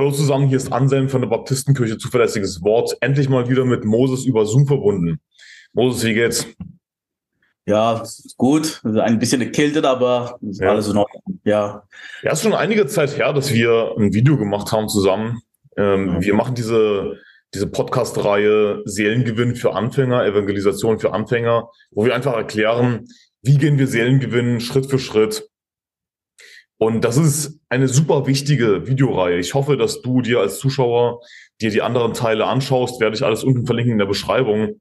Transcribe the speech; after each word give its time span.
Hallo 0.00 0.12
zusammen, 0.12 0.48
hier 0.48 0.56
ist 0.56 0.72
Anselm 0.72 1.10
von 1.10 1.20
der 1.20 1.28
Baptistenkirche 1.28 1.98
Zuverlässiges 1.98 2.62
Wort. 2.62 2.96
Endlich 3.02 3.28
mal 3.28 3.50
wieder 3.50 3.66
mit 3.66 3.84
Moses 3.84 4.24
über 4.24 4.46
Zoom 4.46 4.66
verbunden. 4.66 5.20
Moses, 5.74 6.02
wie 6.06 6.14
geht's? 6.14 6.46
Ja, 7.66 8.02
gut. 8.38 8.80
Ein 8.82 9.18
bisschen 9.18 9.42
erkältet, 9.42 9.84
aber 9.84 10.38
Ja. 10.40 10.70
alles 10.70 10.88
in 10.88 10.96
Ordnung. 10.96 11.22
Ja. 11.44 11.82
Ja, 12.22 12.30
es 12.32 12.38
ist 12.38 12.44
schon 12.44 12.54
einige 12.54 12.86
Zeit 12.86 13.18
her, 13.18 13.34
dass 13.34 13.52
wir 13.52 13.94
ein 13.98 14.14
Video 14.14 14.38
gemacht 14.38 14.72
haben 14.72 14.88
zusammen. 14.88 15.42
Ähm, 15.76 16.14
Mhm. 16.14 16.20
wir 16.22 16.32
machen 16.32 16.54
diese, 16.54 17.18
diese 17.52 17.66
Podcast-Reihe 17.66 18.80
Seelengewinn 18.86 19.54
für 19.54 19.74
Anfänger, 19.74 20.24
Evangelisation 20.24 20.98
für 20.98 21.12
Anfänger, 21.12 21.68
wo 21.90 22.06
wir 22.06 22.14
einfach 22.14 22.32
erklären, 22.36 23.04
wie 23.42 23.58
gehen 23.58 23.76
wir 23.78 23.86
Seelengewinn 23.86 24.60
Schritt 24.62 24.86
für 24.86 24.98
Schritt. 24.98 25.49
Und 26.82 27.04
das 27.04 27.18
ist 27.18 27.60
eine 27.68 27.88
super 27.88 28.26
wichtige 28.26 28.86
Videoreihe. 28.86 29.38
Ich 29.38 29.52
hoffe, 29.52 29.76
dass 29.76 30.00
du 30.00 30.22
dir 30.22 30.40
als 30.40 30.58
Zuschauer 30.58 31.20
dir 31.60 31.68
die 31.68 31.82
anderen 31.82 32.14
Teile 32.14 32.46
anschaust, 32.46 33.02
werde 33.02 33.14
ich 33.14 33.22
alles 33.22 33.44
unten 33.44 33.66
verlinken 33.66 33.92
in 33.92 33.98
der 33.98 34.06
Beschreibung. 34.06 34.80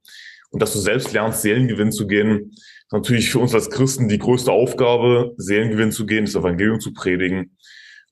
Und 0.50 0.62
dass 0.62 0.72
du 0.72 0.80
selbst 0.80 1.12
lernst, 1.12 1.42
Seelengewinn 1.42 1.92
zu 1.92 2.08
gehen. 2.08 2.52
Das 2.52 2.58
ist 2.58 2.94
natürlich 2.94 3.30
für 3.30 3.40
uns 3.40 3.54
als 3.54 3.70
Christen 3.70 4.08
die 4.08 4.18
größte 4.18 4.50
Aufgabe, 4.50 5.34
Seelengewinn 5.36 5.92
zu 5.92 6.06
gehen, 6.06 6.24
das 6.24 6.36
Evangelium 6.36 6.80
zu 6.80 6.94
predigen. 6.94 7.58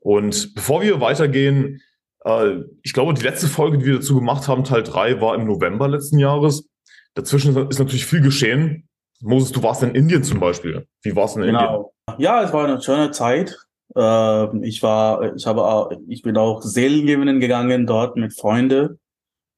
Und 0.01 0.53
bevor 0.53 0.81
wir 0.81 0.99
weitergehen, 0.99 1.81
äh, 2.25 2.57
ich 2.83 2.91
glaube, 2.91 3.13
die 3.13 3.23
letzte 3.23 3.47
Folge, 3.47 3.77
die 3.77 3.85
wir 3.85 3.95
dazu 3.95 4.15
gemacht 4.15 4.49
haben, 4.49 4.65
Teil 4.65 4.83
3, 4.83 5.21
war 5.21 5.33
im 5.33 5.45
November 5.45 5.87
letzten 5.87 6.19
Jahres. 6.19 6.67
Dazwischen 7.13 7.55
ist 7.69 7.79
natürlich 7.79 8.05
viel 8.05 8.21
geschehen. 8.21 8.89
Moses, 9.21 9.53
du 9.53 9.63
warst 9.63 9.81
in 9.81 9.95
Indien 9.95 10.25
zum 10.25 10.41
Beispiel. 10.41 10.85
Wie 11.03 11.15
warst 11.15 11.37
du 11.37 11.39
in 11.39 11.45
Indien? 11.45 11.65
Genau. 11.65 11.93
Ja, 12.17 12.43
es 12.43 12.51
war 12.51 12.65
eine 12.65 12.81
schöne 12.81 13.11
Zeit. 13.11 13.57
Ähm, 13.95 14.63
Ich 14.63 14.83
war, 14.83 15.35
ich 15.35 15.45
habe, 15.47 15.63
auch- 15.63 15.91
ich 16.07 16.21
bin 16.21 16.37
auch 16.37 16.61
Seelengewinnen 16.61 17.39
gegangen 17.39 17.87
dort 17.87 18.17
mit 18.17 18.37
Freunden. 18.37 18.99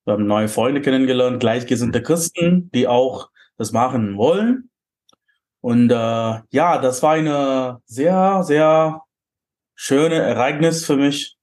Wir 0.06 0.14
haben 0.14 0.28
neue 0.28 0.48
Freunde 0.48 0.82
kennengelernt, 0.82 1.40
gleichgesinnte 1.40 2.02
Christen, 2.02 2.70
die 2.74 2.88
auch 2.88 3.30
das 3.58 3.72
machen 3.72 4.18
wollen. 4.18 4.70
Und 5.62 5.92
äh, 5.92 6.40
ja, 6.52 6.78
das 6.82 7.04
war 7.04 7.14
eine 7.14 7.80
sehr, 7.86 8.44
sehr 8.44 9.02
schöne 9.76 10.16
Ereignis 10.16 10.86
für 10.86 10.96
mich, 10.96 11.36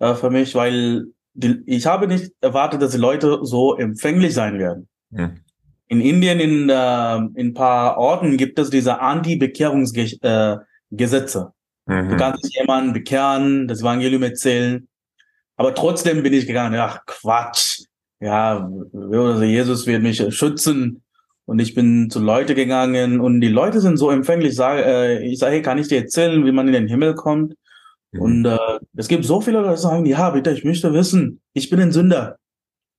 äh, 0.00 0.14
für 0.14 0.30
mich, 0.30 0.54
weil 0.54 1.06
die, 1.32 1.62
ich 1.66 1.86
habe 1.86 2.06
nicht 2.06 2.32
erwartet, 2.40 2.82
dass 2.82 2.92
die 2.92 2.98
Leute 2.98 3.38
so 3.42 3.76
empfänglich 3.76 4.34
sein 4.34 4.58
werden. 4.58 4.88
Hm. 5.12 5.40
In 5.88 6.00
Indien, 6.00 6.40
in, 6.40 6.68
äh, 6.68 7.16
in 7.16 7.48
ein 7.48 7.54
paar 7.54 7.98
Orten 7.98 8.36
gibt 8.36 8.58
es 8.58 8.70
diese 8.70 9.00
Anti-Bekehrungsgesetze. 9.00 11.52
Gesetze. 11.86 12.08
Du 12.08 12.14
Mhm. 12.14 12.18
kannst 12.18 12.44
nicht 12.44 12.56
jemanden 12.56 12.92
bekehren, 12.92 13.68
das 13.68 13.80
Evangelium 13.80 14.22
erzählen. 14.22 14.88
Aber 15.56 15.74
trotzdem 15.74 16.22
bin 16.22 16.32
ich 16.32 16.46
gegangen, 16.46 16.78
ach 16.80 17.00
Quatsch. 17.06 17.80
Ja, 18.20 18.68
also 18.92 19.42
Jesus 19.42 19.86
wird 19.86 20.02
mich 20.02 20.22
schützen. 20.34 21.02
Und 21.46 21.58
ich 21.58 21.74
bin 21.74 22.08
zu 22.08 22.20
Leute 22.20 22.54
gegangen 22.54 23.20
und 23.20 23.42
die 23.42 23.48
Leute 23.48 23.80
sind 23.80 23.98
so 23.98 24.10
empfänglich. 24.10 24.54
Sag, 24.56 24.78
äh, 24.78 25.18
ich 25.26 25.38
sage, 25.38 25.56
hey, 25.56 25.62
kann 25.62 25.76
ich 25.76 25.88
dir 25.88 25.98
erzählen, 25.98 26.44
wie 26.46 26.52
man 26.52 26.66
in 26.68 26.72
den 26.72 26.88
Himmel 26.88 27.14
kommt? 27.14 27.54
Mhm. 28.12 28.20
Und 28.20 28.44
äh, 28.46 28.58
es 28.96 29.08
gibt 29.08 29.26
so 29.26 29.42
viele 29.42 29.60
Leute, 29.60 29.74
die 29.74 29.80
sagen, 29.82 30.06
ja, 30.06 30.30
bitte, 30.30 30.52
ich 30.52 30.64
möchte 30.64 30.92
wissen, 30.94 31.42
ich 31.52 31.68
bin 31.68 31.80
ein 31.80 31.92
Sünder. 31.92 32.38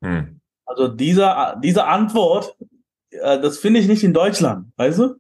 Mhm. 0.02 0.42
Also 0.68 0.88
diese, 0.90 1.34
diese 1.64 1.86
Antwort, 1.88 2.56
äh, 3.10 3.40
das 3.42 3.58
finde 3.58 3.80
ich 3.80 3.88
nicht 3.88 4.04
in 4.04 4.14
Deutschland, 4.14 4.68
weißt 4.78 5.00
du? 5.00 5.16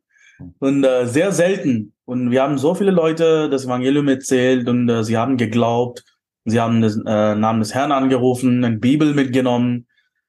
Und 0.59 0.83
äh, 0.83 1.05
sehr 1.08 1.31
selten. 1.31 1.94
Und 2.05 2.31
wir 2.31 2.44
haben 2.44 2.58
so 2.58 2.75
viele 2.75 2.91
Leute 2.91 3.50
das 3.50 3.66
Evangelium 3.66 4.08
erzählt 4.08 4.67
und 4.67 4.89
äh, 4.89 5.03
sie 5.03 5.17
haben 5.17 5.38
geglaubt. 5.38 6.03
Sie 6.45 6.59
haben 6.59 6.81
den 6.81 7.05
äh, 7.08 7.36
Namen 7.36 7.59
des 7.59 7.73
Herrn 7.73 7.91
angerufen, 7.91 8.63
eine 8.63 8.78
Bibel 8.78 9.13
mitgenommen. 9.13 9.88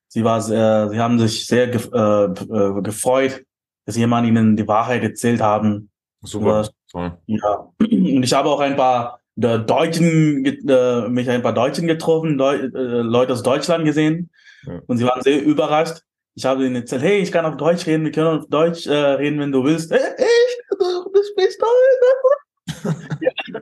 Sie, 0.09 0.25
war, 0.25 0.39
äh, 0.39 0.89
sie 0.89 0.99
haben 0.99 1.19
sich 1.19 1.47
sehr 1.47 1.67
gef 1.67 1.91
äh, 1.93 2.25
äh, 2.25 2.83
gefreut, 2.83 3.45
dass 3.84 3.97
jemand 3.97 4.27
ihnen 4.27 4.56
die 4.56 4.67
Wahrheit 4.67 5.03
erzählt 5.03 5.43
haben. 5.43 5.91
Super. 6.23 6.69
Toll. 6.91 7.19
Ja. 7.27 7.69
Und 7.81 8.23
ich 8.23 8.33
habe 8.33 8.49
auch 8.49 8.61
ein 8.61 8.77
paar 8.77 9.21
der 9.34 9.59
Deutschen, 9.59 10.44
ge- 10.44 10.61
äh, 10.67 11.09
mich 11.09 11.28
ein 11.28 11.43
paar 11.43 11.53
Deutschen 11.53 11.87
getroffen, 11.87 12.38
Deu 12.38 12.55
äh, 12.55 12.69
Leute 13.03 13.34
aus 13.34 13.43
Deutschland 13.43 13.84
gesehen. 13.84 14.31
Ja. 14.67 14.81
Und 14.87 14.97
sie 14.97 15.05
waren 15.05 15.21
sehr 15.21 15.44
überrascht. 15.44 16.03
Ich 16.39 16.45
habe 16.45 16.67
ihnen 16.67 16.77
erzählt, 16.77 17.03
hey, 17.03 17.19
ich 17.19 17.33
kann 17.33 17.47
auf 17.47 17.57
Deutsch 17.57 17.87
reden, 17.87 18.05
wir 18.05 18.13
können 18.13 18.41
auf 18.41 18.47
Deutsch 18.49 18.87
äh, 18.87 18.93
reden, 18.95 19.41
wenn 19.41 19.51
du 19.53 19.65
willst. 19.65 19.91
Äh, 19.91 19.97
echt? 19.97 20.61
Du, 20.71 21.11
du 21.11 21.21
sprichst 21.33 21.61
Deutsch? 21.63 22.97
ja. 23.23 23.61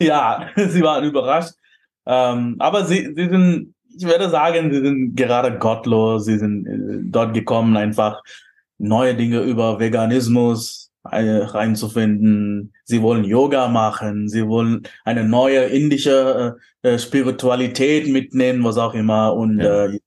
ja, 0.00 0.48
sie 0.68 0.82
waren 0.82 1.04
überrascht. 1.04 1.52
Ähm, 2.04 2.56
aber 2.58 2.84
sie, 2.84 3.12
sie 3.14 3.28
sind, 3.28 3.74
ich 3.96 4.04
würde 4.04 4.28
sagen, 4.30 4.72
sie 4.72 4.80
sind 4.80 5.14
gerade 5.14 5.56
gottlos. 5.58 6.24
Sie 6.24 6.38
sind 6.38 6.66
äh, 6.66 6.98
dort 7.04 7.34
gekommen, 7.34 7.76
einfach 7.76 8.20
neue 8.78 9.14
Dinge 9.14 9.42
über 9.42 9.78
Veganismus 9.78 10.90
äh, 11.08 11.22
reinzufinden. 11.44 12.72
Sie 12.84 13.00
wollen 13.00 13.22
Yoga 13.22 13.68
machen. 13.68 14.28
Sie 14.28 14.48
wollen 14.48 14.82
eine 15.04 15.22
neue 15.22 15.66
indische 15.66 16.56
äh, 16.82 16.94
äh, 16.94 16.98
Spiritualität 16.98 18.08
mitnehmen, 18.08 18.64
was 18.64 18.76
auch 18.76 18.94
immer. 18.94 19.34
Und 19.34 19.60
Ja. 19.60 19.84
äh, 19.86 20.00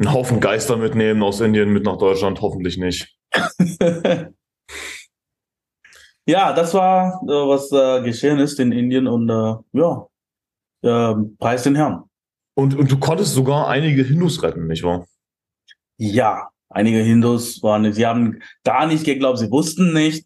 Einen 0.00 0.12
Haufen 0.14 0.40
Geister 0.40 0.78
mitnehmen 0.78 1.22
aus 1.22 1.42
Indien 1.42 1.74
mit 1.74 1.84
nach 1.84 1.98
Deutschland, 1.98 2.40
hoffentlich 2.40 2.78
nicht. 2.78 3.14
ja, 6.26 6.54
das 6.54 6.72
war, 6.72 7.20
äh, 7.22 7.26
was 7.26 7.70
äh, 7.70 8.02
geschehen 8.02 8.38
ist 8.38 8.58
in 8.60 8.72
Indien 8.72 9.06
und 9.06 9.28
äh, 9.28 9.56
ja, 9.74 10.06
äh, 10.80 11.14
preis 11.38 11.64
den 11.64 11.74
Herrn. 11.74 12.04
Und, 12.54 12.74
und 12.74 12.90
du 12.90 12.98
konntest 12.98 13.34
sogar 13.34 13.68
einige 13.68 14.02
Hindus 14.02 14.42
retten, 14.42 14.68
nicht 14.68 14.84
wahr? 14.84 15.06
Ja, 15.98 16.48
einige 16.70 17.00
Hindus 17.00 17.62
waren, 17.62 17.92
sie 17.92 18.06
haben 18.06 18.40
gar 18.64 18.86
nicht 18.86 19.04
geglaubt, 19.04 19.36
sie 19.38 19.50
wussten 19.50 19.92
nicht, 19.92 20.24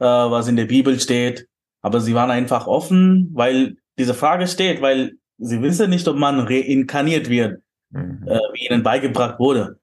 äh, 0.00 0.04
was 0.04 0.48
in 0.48 0.56
der 0.56 0.66
Bibel 0.66 1.00
steht, 1.00 1.48
aber 1.80 2.02
sie 2.02 2.12
waren 2.12 2.30
einfach 2.30 2.66
offen, 2.66 3.30
weil 3.32 3.78
diese 3.98 4.12
Frage 4.12 4.46
steht, 4.48 4.82
weil 4.82 5.12
sie 5.38 5.62
wissen 5.62 5.88
nicht, 5.88 6.06
ob 6.08 6.16
man 6.16 6.40
reinkarniert 6.40 7.30
wird, 7.30 7.63
Mhm. 7.94 8.26
äh, 8.26 8.38
wie 8.52 8.66
ihnen 8.66 8.82
beigebracht 8.82 9.38
wurde. 9.38 9.78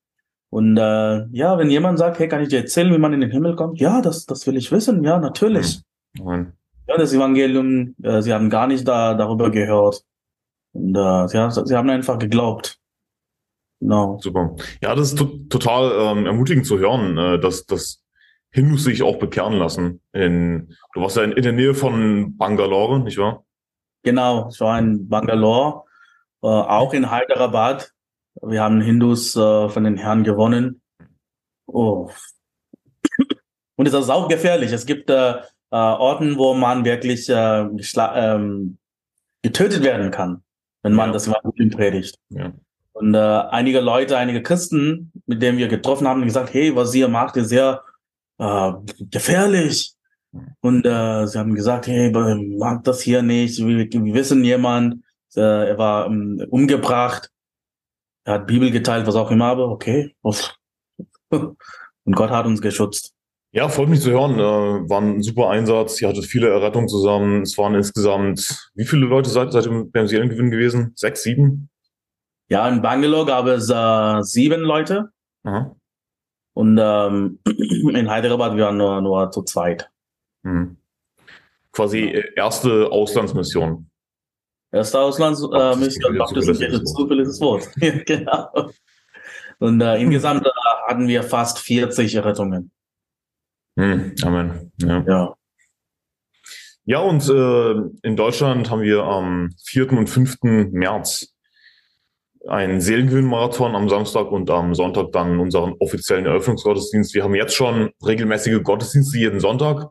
Und 0.50 0.76
äh, 0.78 1.26
ja, 1.32 1.58
wenn 1.58 1.70
jemand 1.70 1.98
sagt, 1.98 2.20
hey, 2.20 2.28
kann 2.28 2.42
ich 2.42 2.50
dir 2.50 2.60
erzählen, 2.60 2.94
wie 2.94 2.98
man 2.98 3.14
in 3.14 3.22
den 3.22 3.32
Himmel 3.32 3.56
kommt? 3.56 3.80
Ja, 3.80 4.02
das, 4.02 4.26
das 4.26 4.46
will 4.46 4.58
ich 4.58 4.72
wissen, 4.72 5.04
ja, 5.04 5.18
natürlich. 5.18 5.82
Nein. 6.20 6.54
Ja, 6.88 6.98
das 6.98 7.14
Evangelium, 7.14 7.96
äh, 8.04 8.22
sie 8.22 8.34
haben 8.34 8.50
gar 8.50 8.68
nicht 8.68 8.86
da, 8.86 9.14
darüber 9.14 9.50
gehört. 9.50 10.04
Und 10.74 10.96
äh, 10.96 11.28
sie, 11.30 11.38
haben- 11.38 11.52
sie 11.52 11.76
haben 11.76 11.90
einfach 11.90 12.20
geglaubt. 12.20 12.78
Genau. 13.80 14.20
Super. 14.20 14.56
Ja, 14.82 14.94
das 14.94 15.14
ist 15.14 15.18
to 15.18 15.26
total 15.50 16.18
ähm, 16.18 16.26
ermutigend 16.26 16.66
zu 16.66 16.78
hören, 16.80 17.18
äh, 17.18 17.40
dass, 17.40 17.66
dass 17.66 18.04
Hindus 18.52 18.84
sich 18.84 19.02
auch 19.04 19.18
bekehren 19.20 19.54
lassen. 19.54 20.02
In, 20.12 20.76
du 20.94 21.02
warst 21.02 21.16
ja 21.16 21.24
in, 21.24 21.32
in 21.32 21.44
der 21.44 21.54
Nähe 21.54 21.74
von 21.74 22.36
Bangalore, 22.38 23.00
nicht 23.00 23.18
wahr? 23.18 23.46
Genau, 24.04 24.50
ich 24.52 24.60
war 24.60 24.78
in 24.78 25.08
Bangalore, 25.08 25.84
äh, 26.44 26.48
auch 26.48 26.94
in 26.94 27.10
Hyderabad. 27.10 27.92
Wir 28.42 28.62
haben 28.62 28.82
Hindus 28.82 29.36
äh, 29.36 29.70
von 29.70 29.84
den 29.84 29.98
Herren 29.98 30.24
gewonnen. 30.24 30.82
Oh. 31.68 32.10
Und 33.76 33.88
es 33.88 33.94
ist 33.94 34.10
auch 34.10 34.28
gefährlich. 34.28 34.72
Es 34.72 34.86
gibt 34.86 35.10
äh, 35.10 35.32
äh, 35.32 35.42
Orten, 35.72 36.38
wo 36.38 36.54
man 36.54 36.86
wirklich 36.86 37.30
äh, 37.30 37.68
ähm, 38.16 38.78
getötet 39.42 39.84
werden 39.84 40.12
kann, 40.12 40.44
wenn 40.84 40.94
man 40.94 41.10
Ja. 41.10 41.14
das 41.14 41.28
Evangelium 41.28 41.72
predigt. 41.72 42.20
Ja. 42.30 42.54
Und 42.94 43.16
äh, 43.16 43.18
einige 43.18 43.80
Leute, 43.80 44.18
einige 44.18 44.44
Christen, 44.44 45.12
mit 45.26 45.42
denen 45.42 45.58
wir 45.58 45.68
getroffen 45.68 46.08
haben, 46.08 46.20
haben 46.20 46.28
gesagt, 46.28 46.54
hey, 46.54 46.76
was 46.76 46.94
ihr 46.94 47.08
macht, 47.08 47.38
ist 47.38 47.50
sehr 47.50 47.82
äh, 48.38 48.74
gefährlich. 49.10 49.96
Und 50.62 50.86
äh, 50.86 51.26
sie 51.26 51.40
haben 51.40 51.56
gesagt, 51.56 51.88
hey, 51.88 52.12
mag 52.12 52.84
das 52.84 53.02
hier 53.02 53.22
nicht. 53.22 53.60
Wir, 53.66 53.78
wir 53.92 54.14
wissen 54.14 54.44
jemand, 54.44 55.04
äh, 55.36 55.70
er 55.70 55.78
war 55.78 56.06
ähm, 56.06 56.46
umgebracht, 56.50 57.31
er 58.32 58.36
hat 58.36 58.48
Bibel 58.48 58.72
geteilt, 58.72 59.06
was 59.08 59.16
auch 59.16 59.30
immer, 59.32 59.46
aber 59.46 59.68
okay. 59.68 60.16
Und 61.30 62.16
Gott 62.16 62.30
hat 62.32 62.46
uns 62.46 62.62
geschützt. 62.62 63.14
Ja, 63.54 63.68
freut 63.68 63.90
mich 63.90 64.00
zu 64.00 64.12
hören. 64.12 64.40
Äh, 64.40 64.90
war 64.90 65.02
ein 65.02 65.22
super 65.22 65.50
Einsatz. 65.50 66.02
Ihr 66.02 66.08
hattet 66.08 66.26
viele 66.26 66.50
Errettungen 66.50 66.88
zusammen. 66.88 67.42
Es 67.42 67.58
waren 67.58 67.76
insgesamt, 67.76 68.72
wie 68.76 68.86
viele 68.86 69.06
Leute 69.06 69.30
seid, 69.30 69.52
seid 69.52 69.66
ihr 69.66 69.86
beim 69.92 70.08
Seelengewinn 70.08 70.50
gewesen? 70.50 70.94
Sechs, 70.96 71.24
sieben? 71.24 71.70
Ja, 72.48 72.68
in 72.70 72.82
Bangalore 72.82 73.26
gab 73.26 73.48
es 73.48 73.70
äh, 73.70 74.24
sieben 74.24 74.62
Leute 74.62 75.10
Aha. 75.44 75.76
und 76.54 76.80
ähm, 76.82 77.40
in 77.46 78.10
Hyderabad 78.10 78.56
wir 78.56 78.66
waren 78.66 78.78
nur, 78.78 79.02
nur 79.02 79.32
zu 79.32 79.44
zweit. 79.44 79.90
Hm. 80.44 80.78
Quasi 81.72 82.06
äh, 82.06 82.34
erste 82.36 82.92
Auslandsmission. 82.92 83.91
Erste 84.72 85.00
Auslandsmission, 85.00 85.60
äh, 85.60 85.76
Mission, 85.76 86.18
Baptistenkirche, 86.18 86.84
zufälliges 86.84 87.42
Wort. 87.42 87.70
Ja, 87.78 87.92
genau. 88.06 88.72
Und 89.60 89.82
äh, 89.82 90.02
insgesamt 90.02 90.46
äh, 90.46 90.50
hatten 90.88 91.08
wir 91.08 91.24
fast 91.24 91.60
40 91.60 92.16
Errettungen. 92.16 92.72
Hm. 93.78 94.16
Amen. 94.24 94.72
Ja. 94.78 95.04
Ja. 95.08 95.36
Ja, 96.86 97.00
und 97.00 97.30
äh, 97.30 97.72
in 98.02 98.16
Deutschland 98.16 98.72
haben 98.72 98.82
wir 98.82 99.04
am 99.04 99.52
4. 99.66 99.94
und 99.94 100.10
5. 100.10 100.38
März 100.72 101.36
einen 102.48 102.82
Seelengewinnmarathon 102.82 103.76
am 103.76 103.88
Samstag 103.88 104.32
und 104.32 104.50
am 104.50 104.74
Sonntag 104.74 105.12
dann 105.12 105.40
unseren 105.40 105.76
offiziellen 105.80 106.26
Eröffnungsgottesdienst. 106.26 107.14
Wir 107.14 107.24
haben 107.24 107.36
jetzt 107.36 107.54
schon 107.54 107.92
regelmäßige 108.04 108.64
Gottesdienste 108.64 109.20
jeden 109.20 109.40
Sonntag. 109.40 109.90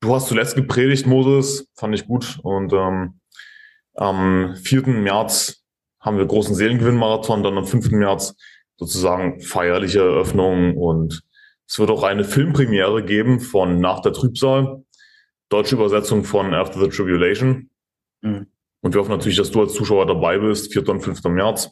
Du 0.00 0.14
hast 0.14 0.28
zuletzt 0.28 0.56
gepredigt, 0.56 1.06
Moses, 1.06 1.68
fand 1.76 1.94
ich 1.94 2.06
gut. 2.06 2.40
Und 2.42 2.72
ähm, 2.72 3.20
am 3.98 4.54
4. 4.56 4.86
März 4.88 5.62
haben 6.00 6.18
wir 6.18 6.26
großen 6.26 6.54
Seelengewinnmarathon, 6.54 7.42
dann 7.42 7.58
am 7.58 7.66
5. 7.66 7.90
März 7.90 8.34
sozusagen 8.76 9.40
feierliche 9.40 10.00
Eröffnung 10.00 10.76
und 10.76 11.22
es 11.68 11.78
wird 11.78 11.90
auch 11.90 12.02
eine 12.02 12.24
Filmpremiere 12.24 13.04
geben 13.04 13.40
von 13.40 13.80
Nach 13.80 14.00
der 14.00 14.12
Trübsal, 14.12 14.84
deutsche 15.48 15.74
Übersetzung 15.74 16.24
von 16.24 16.54
After 16.54 16.80
the 16.80 16.88
Tribulation. 16.88 17.70
Mhm. 18.22 18.46
Und 18.80 18.94
wir 18.94 19.00
hoffen 19.00 19.10
natürlich, 19.10 19.36
dass 19.36 19.50
du 19.50 19.60
als 19.60 19.74
Zuschauer 19.74 20.06
dabei 20.06 20.38
bist, 20.38 20.72
4. 20.72 20.88
und 20.88 21.00
5. 21.00 21.24
März. 21.24 21.70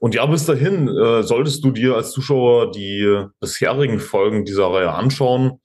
Und 0.00 0.14
ja, 0.14 0.26
bis 0.26 0.44
dahin 0.44 0.88
äh, 0.88 1.22
solltest 1.22 1.64
du 1.64 1.70
dir 1.70 1.94
als 1.94 2.10
Zuschauer 2.10 2.72
die 2.72 3.24
bisherigen 3.40 4.00
Folgen 4.00 4.44
dieser 4.44 4.66
Reihe 4.66 4.92
anschauen. 4.92 5.60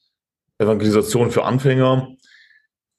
Evangelisation 0.59 1.31
für 1.31 1.43
Anfänger, 1.43 2.15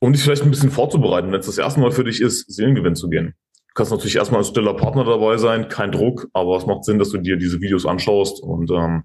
um 0.00 0.12
dich 0.12 0.22
vielleicht 0.22 0.42
ein 0.42 0.50
bisschen 0.50 0.70
vorzubereiten, 0.70 1.30
wenn 1.30 1.40
es 1.40 1.46
das 1.46 1.58
erste 1.58 1.80
Mal 1.80 1.92
für 1.92 2.04
dich 2.04 2.20
ist, 2.20 2.50
Seelengewinn 2.52 2.96
zu 2.96 3.08
gehen. 3.08 3.34
Du 3.68 3.74
kannst 3.74 3.92
natürlich 3.92 4.16
erstmal 4.16 4.40
als 4.40 4.48
stiller 4.48 4.74
Partner 4.74 5.04
dabei 5.04 5.36
sein, 5.36 5.68
kein 5.68 5.92
Druck, 5.92 6.28
aber 6.32 6.56
es 6.56 6.66
macht 6.66 6.84
Sinn, 6.84 6.98
dass 6.98 7.10
du 7.10 7.18
dir 7.18 7.36
diese 7.36 7.60
Videos 7.60 7.86
anschaust. 7.86 8.42
Und 8.42 8.70
ähm, 8.70 9.04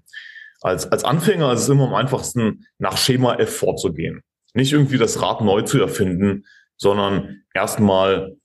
als, 0.60 0.90
als 0.90 1.04
Anfänger 1.04 1.52
ist 1.52 1.60
es 1.60 1.68
immer 1.68 1.86
am 1.86 1.94
einfachsten, 1.94 2.66
nach 2.78 2.96
Schema 2.96 3.36
F 3.36 3.58
vorzugehen. 3.58 4.22
Nicht 4.54 4.72
irgendwie 4.72 4.98
das 4.98 5.22
Rad 5.22 5.42
neu 5.42 5.62
zu 5.62 5.78
erfinden, 5.78 6.44
sondern 6.76 7.42
erstmal 7.54 8.36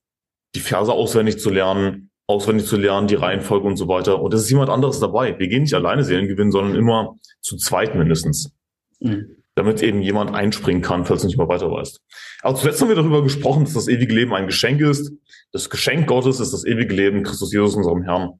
die 0.53 0.59
Verse 0.59 0.91
auswendig 0.91 1.39
zu 1.39 1.49
lernen, 1.49 2.11
auswendig 2.27 2.67
zu 2.67 2.77
lernen, 2.77 3.07
die 3.07 3.15
Reihenfolge 3.15 3.65
und 3.65 3.77
so 3.77 3.87
weiter. 3.87 4.21
Und 4.21 4.33
es 4.33 4.41
ist 4.41 4.49
jemand 4.49 4.69
anderes 4.69 4.99
dabei. 4.99 5.39
Wir 5.39 5.47
gehen 5.47 5.63
nicht 5.63 5.73
alleine 5.73 6.03
Seelen 6.03 6.27
gewinnen, 6.27 6.51
sondern 6.51 6.75
immer 6.75 7.15
zu 7.39 7.57
zweit 7.57 7.95
mindestens. 7.95 8.53
Mhm. 8.99 9.40
Damit 9.55 9.83
eben 9.83 10.01
jemand 10.01 10.33
einspringen 10.33 10.81
kann, 10.81 11.05
falls 11.05 11.21
du 11.21 11.27
nicht 11.27 11.37
mehr 11.37 11.47
weiter 11.47 11.69
weißt. 11.69 11.99
Aber 12.41 12.55
zuletzt 12.55 12.81
haben 12.81 12.87
wir 12.87 12.95
darüber 12.95 13.21
gesprochen, 13.21 13.65
dass 13.65 13.73
das 13.73 13.89
ewige 13.89 14.13
Leben 14.13 14.33
ein 14.33 14.47
Geschenk 14.47 14.79
ist. 14.81 15.11
Das 15.51 15.69
Geschenk 15.69 16.07
Gottes 16.07 16.39
ist 16.39 16.53
das 16.53 16.65
ewige 16.65 16.93
Leben, 16.93 17.23
Christus 17.23 17.51
Jesus, 17.51 17.75
unserem 17.75 18.03
Herrn. 18.03 18.39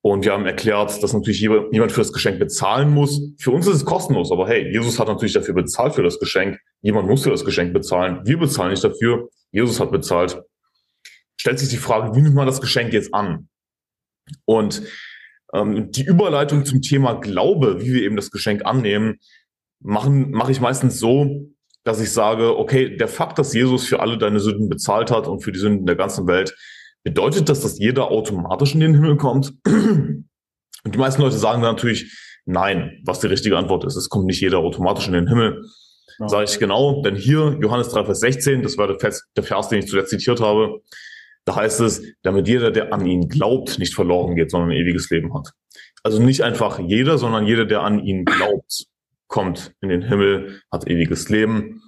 Und 0.00 0.24
wir 0.24 0.32
haben 0.32 0.46
erklärt, 0.46 1.02
dass 1.02 1.12
natürlich 1.12 1.40
jemand 1.40 1.92
für 1.92 2.00
das 2.00 2.12
Geschenk 2.12 2.38
bezahlen 2.38 2.90
muss. 2.90 3.20
Für 3.38 3.50
uns 3.50 3.66
ist 3.66 3.74
es 3.74 3.84
kostenlos, 3.84 4.30
aber 4.30 4.46
hey, 4.46 4.70
Jesus 4.72 5.00
hat 5.00 5.08
natürlich 5.08 5.34
dafür 5.34 5.54
bezahlt 5.54 5.94
für 5.94 6.04
das 6.04 6.20
Geschenk. 6.20 6.60
Jemand 6.80 7.08
muss 7.08 7.24
für 7.24 7.30
das 7.30 7.44
Geschenk 7.44 7.74
bezahlen. 7.74 8.20
Wir 8.24 8.38
bezahlen 8.38 8.70
nicht 8.70 8.84
dafür. 8.84 9.28
Jesus 9.50 9.80
hat 9.80 9.90
bezahlt. 9.90 10.40
Stellt 11.36 11.58
sich 11.58 11.70
die 11.70 11.76
Frage, 11.76 12.14
wie 12.14 12.22
nimmt 12.22 12.36
man 12.36 12.46
das 12.46 12.60
Geschenk 12.60 12.92
jetzt 12.92 13.12
an? 13.12 13.48
Und 14.44 14.82
ähm, 15.52 15.90
die 15.90 16.04
Überleitung 16.04 16.64
zum 16.64 16.82
Thema 16.82 17.14
Glaube, 17.14 17.80
wie 17.80 17.94
wir 17.94 18.02
eben 18.02 18.16
das 18.16 18.30
Geschenk 18.30 18.64
annehmen, 18.64 19.18
machen 19.80 20.30
mache 20.30 20.52
ich 20.52 20.60
meistens 20.60 20.98
so, 20.98 21.48
dass 21.84 22.00
ich 22.00 22.12
sage, 22.12 22.58
okay, 22.58 22.96
der 22.96 23.08
Fakt, 23.08 23.38
dass 23.38 23.54
Jesus 23.54 23.86
für 23.86 24.00
alle 24.00 24.18
deine 24.18 24.40
Sünden 24.40 24.68
bezahlt 24.68 25.10
hat 25.10 25.28
und 25.28 25.40
für 25.42 25.52
die 25.52 25.58
Sünden 25.58 25.86
der 25.86 25.96
ganzen 25.96 26.26
Welt, 26.26 26.54
Bedeutet 27.06 27.48
das, 27.48 27.60
dass 27.60 27.78
jeder 27.78 28.10
automatisch 28.10 28.74
in 28.74 28.80
den 28.80 28.94
Himmel 28.94 29.16
kommt? 29.16 29.54
Und 29.64 30.24
die 30.84 30.98
meisten 30.98 31.22
Leute 31.22 31.36
sagen 31.36 31.62
dann 31.62 31.76
natürlich 31.76 32.12
nein, 32.46 33.00
was 33.04 33.20
die 33.20 33.28
richtige 33.28 33.56
Antwort 33.56 33.84
ist. 33.84 33.94
Es 33.94 34.08
kommt 34.08 34.26
nicht 34.26 34.40
jeder 34.40 34.58
automatisch 34.58 35.06
in 35.06 35.12
den 35.12 35.28
Himmel. 35.28 35.62
Ja. 36.18 36.28
Sage 36.28 36.50
ich 36.50 36.58
genau, 36.58 37.02
denn 37.02 37.14
hier, 37.14 37.56
Johannes 37.62 37.90
3, 37.90 38.06
Vers 38.06 38.18
16, 38.18 38.64
das 38.64 38.76
war 38.76 38.88
der 38.88 38.98
Vers, 38.98 39.22
der 39.36 39.44
Vers, 39.44 39.68
den 39.68 39.78
ich 39.78 39.86
zuletzt 39.86 40.10
zitiert 40.10 40.40
habe, 40.40 40.80
da 41.44 41.54
heißt 41.54 41.78
es, 41.82 42.02
damit 42.24 42.48
jeder, 42.48 42.72
der 42.72 42.92
an 42.92 43.06
ihn 43.06 43.28
glaubt, 43.28 43.78
nicht 43.78 43.94
verloren 43.94 44.34
geht, 44.34 44.50
sondern 44.50 44.70
ein 44.70 44.76
ewiges 44.76 45.08
Leben 45.08 45.32
hat. 45.32 45.52
Also 46.02 46.20
nicht 46.20 46.42
einfach 46.42 46.80
jeder, 46.80 47.18
sondern 47.18 47.46
jeder, 47.46 47.66
der 47.66 47.82
an 47.82 48.00
ihn 48.00 48.24
glaubt, 48.24 48.86
kommt 49.28 49.72
in 49.80 49.88
den 49.88 50.02
Himmel, 50.02 50.60
hat 50.70 50.86
ewiges 50.88 51.28
Leben. 51.28 51.82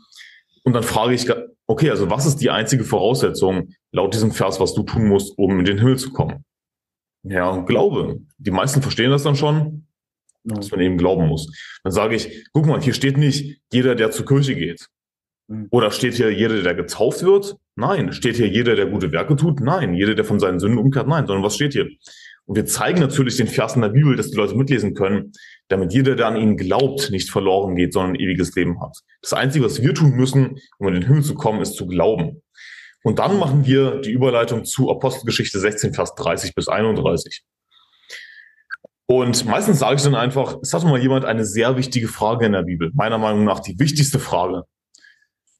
Und 0.64 0.72
dann 0.72 0.82
frage 0.82 1.14
ich, 1.14 1.26
okay, 1.66 1.90
also 1.90 2.10
was 2.10 2.26
ist 2.26 2.36
die 2.36 2.50
einzige 2.50 2.84
Voraussetzung 2.84 3.70
laut 3.92 4.14
diesem 4.14 4.32
Vers, 4.32 4.60
was 4.60 4.74
du 4.74 4.82
tun 4.82 5.06
musst, 5.08 5.36
um 5.38 5.58
in 5.58 5.64
den 5.64 5.78
Himmel 5.78 5.98
zu 5.98 6.12
kommen? 6.12 6.44
Ja, 7.22 7.56
Glaube. 7.62 8.20
Die 8.38 8.50
meisten 8.50 8.82
verstehen 8.82 9.10
das 9.10 9.22
dann 9.22 9.36
schon, 9.36 9.86
dass 10.44 10.70
man 10.70 10.80
eben 10.80 10.98
glauben 10.98 11.26
muss. 11.26 11.52
Dann 11.82 11.92
sage 11.92 12.16
ich, 12.16 12.46
guck 12.52 12.66
mal, 12.66 12.80
hier 12.80 12.94
steht 12.94 13.16
nicht 13.16 13.60
jeder, 13.72 13.94
der 13.94 14.10
zur 14.10 14.26
Kirche 14.26 14.54
geht. 14.54 14.88
Mhm. 15.48 15.68
Oder 15.70 15.90
steht 15.90 16.14
hier 16.14 16.32
jeder, 16.32 16.62
der 16.62 16.74
getauft 16.74 17.22
wird? 17.22 17.56
Nein. 17.76 18.12
Steht 18.12 18.36
hier 18.36 18.48
jeder, 18.48 18.76
der 18.76 18.86
gute 18.86 19.12
Werke 19.12 19.36
tut? 19.36 19.60
Nein. 19.60 19.94
Jeder, 19.94 20.14
der 20.14 20.24
von 20.24 20.40
seinen 20.40 20.60
Sünden 20.60 20.78
umkehrt? 20.78 21.08
Nein. 21.08 21.26
Sondern 21.26 21.44
was 21.44 21.54
steht 21.54 21.72
hier? 21.72 21.88
Und 22.46 22.56
wir 22.56 22.64
zeigen 22.64 23.00
natürlich 23.00 23.36
den 23.36 23.46
Vers 23.46 23.74
in 23.74 23.82
der 23.82 23.90
Bibel, 23.90 24.16
dass 24.16 24.30
die 24.30 24.36
Leute 24.36 24.54
mitlesen 24.54 24.94
können, 24.94 25.32
damit 25.68 25.92
jeder, 25.92 26.16
der 26.16 26.26
an 26.26 26.36
ihn 26.36 26.56
glaubt, 26.56 27.10
nicht 27.10 27.30
verloren 27.30 27.76
geht, 27.76 27.92
sondern 27.92 28.12
ein 28.12 28.20
ewiges 28.20 28.54
Leben 28.54 28.80
hat. 28.80 28.96
Das 29.22 29.34
Einzige, 29.34 29.64
was 29.64 29.82
wir 29.82 29.94
tun 29.94 30.12
müssen, 30.12 30.58
um 30.78 30.88
in 30.88 30.94
den 30.94 31.06
Himmel 31.06 31.22
zu 31.22 31.34
kommen, 31.34 31.60
ist 31.60 31.74
zu 31.74 31.86
glauben. 31.86 32.42
Und 33.04 33.18
dann 33.18 33.38
machen 33.38 33.64
wir 33.66 34.00
die 34.00 34.10
Überleitung 34.10 34.64
zu 34.64 34.90
Apostelgeschichte 34.90 35.58
16, 35.58 35.94
Vers 35.94 36.14
30 36.14 36.54
bis 36.54 36.68
31. 36.68 37.44
Und 39.06 39.46
meistens 39.46 39.78
sage 39.78 39.96
ich 39.96 40.02
dann 40.02 40.14
einfach, 40.14 40.58
es 40.60 40.74
hat 40.74 40.84
mal 40.84 41.00
jemand 41.00 41.24
eine 41.24 41.44
sehr 41.44 41.76
wichtige 41.76 42.08
Frage 42.08 42.46
in 42.46 42.52
der 42.52 42.62
Bibel. 42.62 42.90
Meiner 42.94 43.16
Meinung 43.18 43.44
nach 43.44 43.60
die 43.60 43.78
wichtigste 43.78 44.18
Frage. 44.18 44.64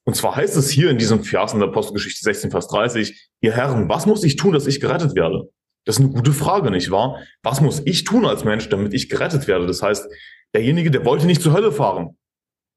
Und 0.05 0.15
zwar 0.15 0.35
heißt 0.35 0.55
es 0.57 0.69
hier 0.69 0.89
in 0.89 0.97
diesem 0.97 1.23
Vers 1.23 1.53
in 1.53 1.59
der 1.59 1.69
Apostelgeschichte 1.69 2.23
16, 2.23 2.51
Vers 2.51 2.67
30, 2.67 3.29
ihr 3.41 3.55
Herren, 3.55 3.89
was 3.89 4.05
muss 4.05 4.23
ich 4.23 4.35
tun, 4.35 4.53
dass 4.53 4.67
ich 4.67 4.79
gerettet 4.79 5.15
werde? 5.15 5.49
Das 5.89 5.97
ist 5.97 6.05
eine 6.05 6.13
gute 6.13 6.33
Frage, 6.33 6.69
nicht 6.69 6.91
wahr? 6.91 7.17
Was 7.41 7.61
muss 7.61 7.81
ich 7.83 8.03
tun 8.03 8.23
als 8.23 8.43
Mensch, 8.43 8.69
damit 8.69 8.93
ich 8.93 9.09
gerettet 9.09 9.47
werde? 9.47 9.65
Das 9.65 9.81
heißt, 9.81 10.07
derjenige, 10.53 10.91
der 10.91 11.03
wollte 11.03 11.25
nicht 11.25 11.41
zur 11.41 11.53
Hölle 11.53 11.71
fahren. 11.71 12.15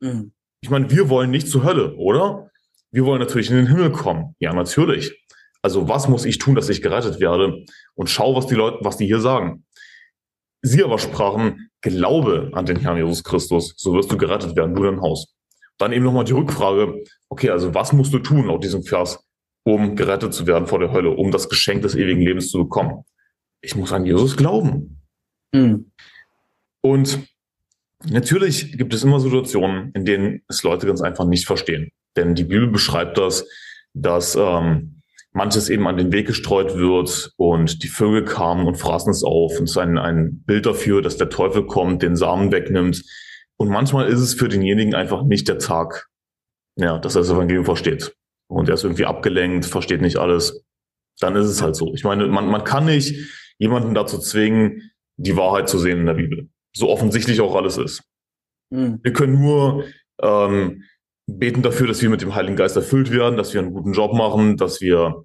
Mhm. 0.00 0.32
Ich 0.62 0.70
meine, 0.70 0.90
wir 0.90 1.10
wollen 1.10 1.30
nicht 1.30 1.46
zur 1.48 1.62
Hölle, 1.62 1.94
oder? 1.96 2.48
Wir 2.90 3.04
wollen 3.04 3.20
natürlich 3.20 3.50
in 3.50 3.56
den 3.56 3.66
Himmel 3.66 3.92
kommen. 3.92 4.34
Ja, 4.38 4.54
natürlich. 4.54 5.12
Also 5.60 5.90
was 5.90 6.08
muss 6.08 6.24
ich 6.24 6.38
tun, 6.38 6.54
dass 6.54 6.70
ich 6.70 6.80
gerettet 6.80 7.20
werde? 7.20 7.66
Und 7.92 8.08
schau, 8.08 8.34
was 8.34 8.46
die 8.46 8.54
Leute, 8.54 8.78
was 8.80 8.96
die 8.96 9.04
hier 9.04 9.20
sagen. 9.20 9.66
Sie 10.62 10.82
aber 10.82 10.98
sprachen, 10.98 11.68
glaube 11.82 12.50
an 12.54 12.64
den 12.64 12.78
Herrn 12.78 12.96
Jesus 12.96 13.22
Christus, 13.22 13.74
so 13.76 13.92
wirst 13.92 14.10
du 14.10 14.16
gerettet 14.16 14.56
werden, 14.56 14.74
du 14.74 14.84
dein 14.84 15.02
Haus. 15.02 15.34
Dann 15.76 15.92
eben 15.92 16.06
nochmal 16.06 16.24
die 16.24 16.32
Rückfrage, 16.32 17.04
okay, 17.28 17.50
also 17.50 17.74
was 17.74 17.92
musst 17.92 18.14
du 18.14 18.20
tun 18.20 18.46
laut 18.46 18.64
diesem 18.64 18.82
Vers? 18.84 19.22
Um 19.64 19.96
gerettet 19.96 20.34
zu 20.34 20.46
werden 20.46 20.66
vor 20.66 20.78
der 20.78 20.92
Hölle, 20.92 21.10
um 21.10 21.30
das 21.30 21.48
Geschenk 21.48 21.82
des 21.82 21.94
ewigen 21.94 22.20
Lebens 22.20 22.50
zu 22.50 22.58
bekommen. 22.58 23.04
Ich 23.60 23.76
muss 23.76 23.92
an 23.92 24.04
Jesus 24.04 24.36
glauben. 24.36 25.02
Mhm. 25.52 25.92
Und 26.80 27.20
natürlich 28.04 28.76
gibt 28.76 28.92
es 28.92 29.04
immer 29.04 29.20
Situationen, 29.20 29.92
in 29.94 30.04
denen 30.04 30.42
es 30.48 30.62
Leute 30.62 30.86
ganz 30.86 31.00
einfach 31.00 31.26
nicht 31.26 31.46
verstehen. 31.46 31.90
Denn 32.16 32.34
die 32.34 32.44
Bibel 32.44 32.66
beschreibt 32.68 33.18
das, 33.18 33.46
dass 33.94 34.34
ähm, 34.34 35.02
manches 35.32 35.68
eben 35.68 35.86
an 35.86 35.96
den 35.96 36.12
Weg 36.12 36.26
gestreut 36.26 36.76
wird 36.76 37.32
und 37.36 37.84
die 37.84 37.88
Vögel 37.88 38.24
kamen 38.24 38.66
und 38.66 38.76
fraßen 38.76 39.10
es 39.10 39.22
auf. 39.22 39.58
Und 39.58 39.64
es 39.64 39.72
ist 39.72 39.78
ein, 39.78 39.96
ein 39.96 40.42
Bild 40.44 40.66
dafür, 40.66 41.02
dass 41.02 41.16
der 41.16 41.28
Teufel 41.28 41.66
kommt, 41.66 42.02
den 42.02 42.16
Samen 42.16 42.50
wegnimmt. 42.50 43.04
Und 43.56 43.68
manchmal 43.68 44.08
ist 44.08 44.18
es 44.18 44.34
für 44.34 44.48
denjenigen 44.48 44.94
einfach 44.94 45.22
nicht 45.22 45.46
der 45.46 45.58
Tag, 45.58 46.08
ja, 46.76 46.98
dass 46.98 47.14
er 47.14 47.20
das 47.20 47.30
Evangelium 47.30 47.64
versteht 47.64 48.16
und 48.52 48.68
er 48.68 48.74
ist 48.74 48.84
irgendwie 48.84 49.06
abgelenkt, 49.06 49.66
versteht 49.66 50.00
nicht 50.00 50.16
alles, 50.16 50.64
dann 51.20 51.36
ist 51.36 51.46
es 51.46 51.62
halt 51.62 51.76
so. 51.76 51.94
Ich 51.94 52.04
meine, 52.04 52.26
man, 52.26 52.46
man 52.46 52.64
kann 52.64 52.86
nicht 52.86 53.14
jemanden 53.58 53.94
dazu 53.94 54.18
zwingen, 54.18 54.92
die 55.16 55.36
Wahrheit 55.36 55.68
zu 55.68 55.78
sehen 55.78 56.00
in 56.00 56.06
der 56.06 56.14
Bibel. 56.14 56.48
So 56.74 56.88
offensichtlich 56.88 57.40
auch 57.40 57.54
alles 57.54 57.76
ist. 57.76 58.02
Mhm. 58.70 59.00
Wir 59.02 59.12
können 59.12 59.40
nur 59.40 59.84
ähm, 60.20 60.84
beten 61.26 61.62
dafür, 61.62 61.86
dass 61.86 62.02
wir 62.02 62.10
mit 62.10 62.22
dem 62.22 62.34
Heiligen 62.34 62.56
Geist 62.56 62.76
erfüllt 62.76 63.10
werden, 63.10 63.36
dass 63.36 63.54
wir 63.54 63.60
einen 63.60 63.72
guten 63.72 63.92
Job 63.92 64.14
machen, 64.14 64.56
dass 64.56 64.80
wir 64.80 65.24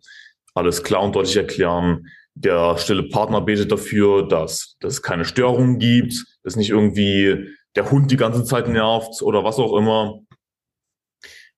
alles 0.54 0.84
klar 0.84 1.04
und 1.04 1.16
deutlich 1.16 1.38
erklären. 1.38 2.08
Der 2.36 2.78
stille 2.78 3.04
Partner 3.04 3.42
betet 3.42 3.72
dafür, 3.72 4.28
dass, 4.28 4.78
dass 4.80 4.94
es 4.94 5.02
keine 5.02 5.26
Störungen 5.26 5.80
gibt, 5.80 6.14
dass 6.44 6.56
nicht 6.56 6.70
irgendwie 6.70 7.48
der 7.76 7.90
Hund 7.90 8.12
die 8.12 8.18
ganze 8.18 8.44
Zeit 8.44 8.68
nervt 8.68 9.22
oder 9.22 9.44
was 9.44 9.58
auch 9.58 9.76
immer. 9.76 10.20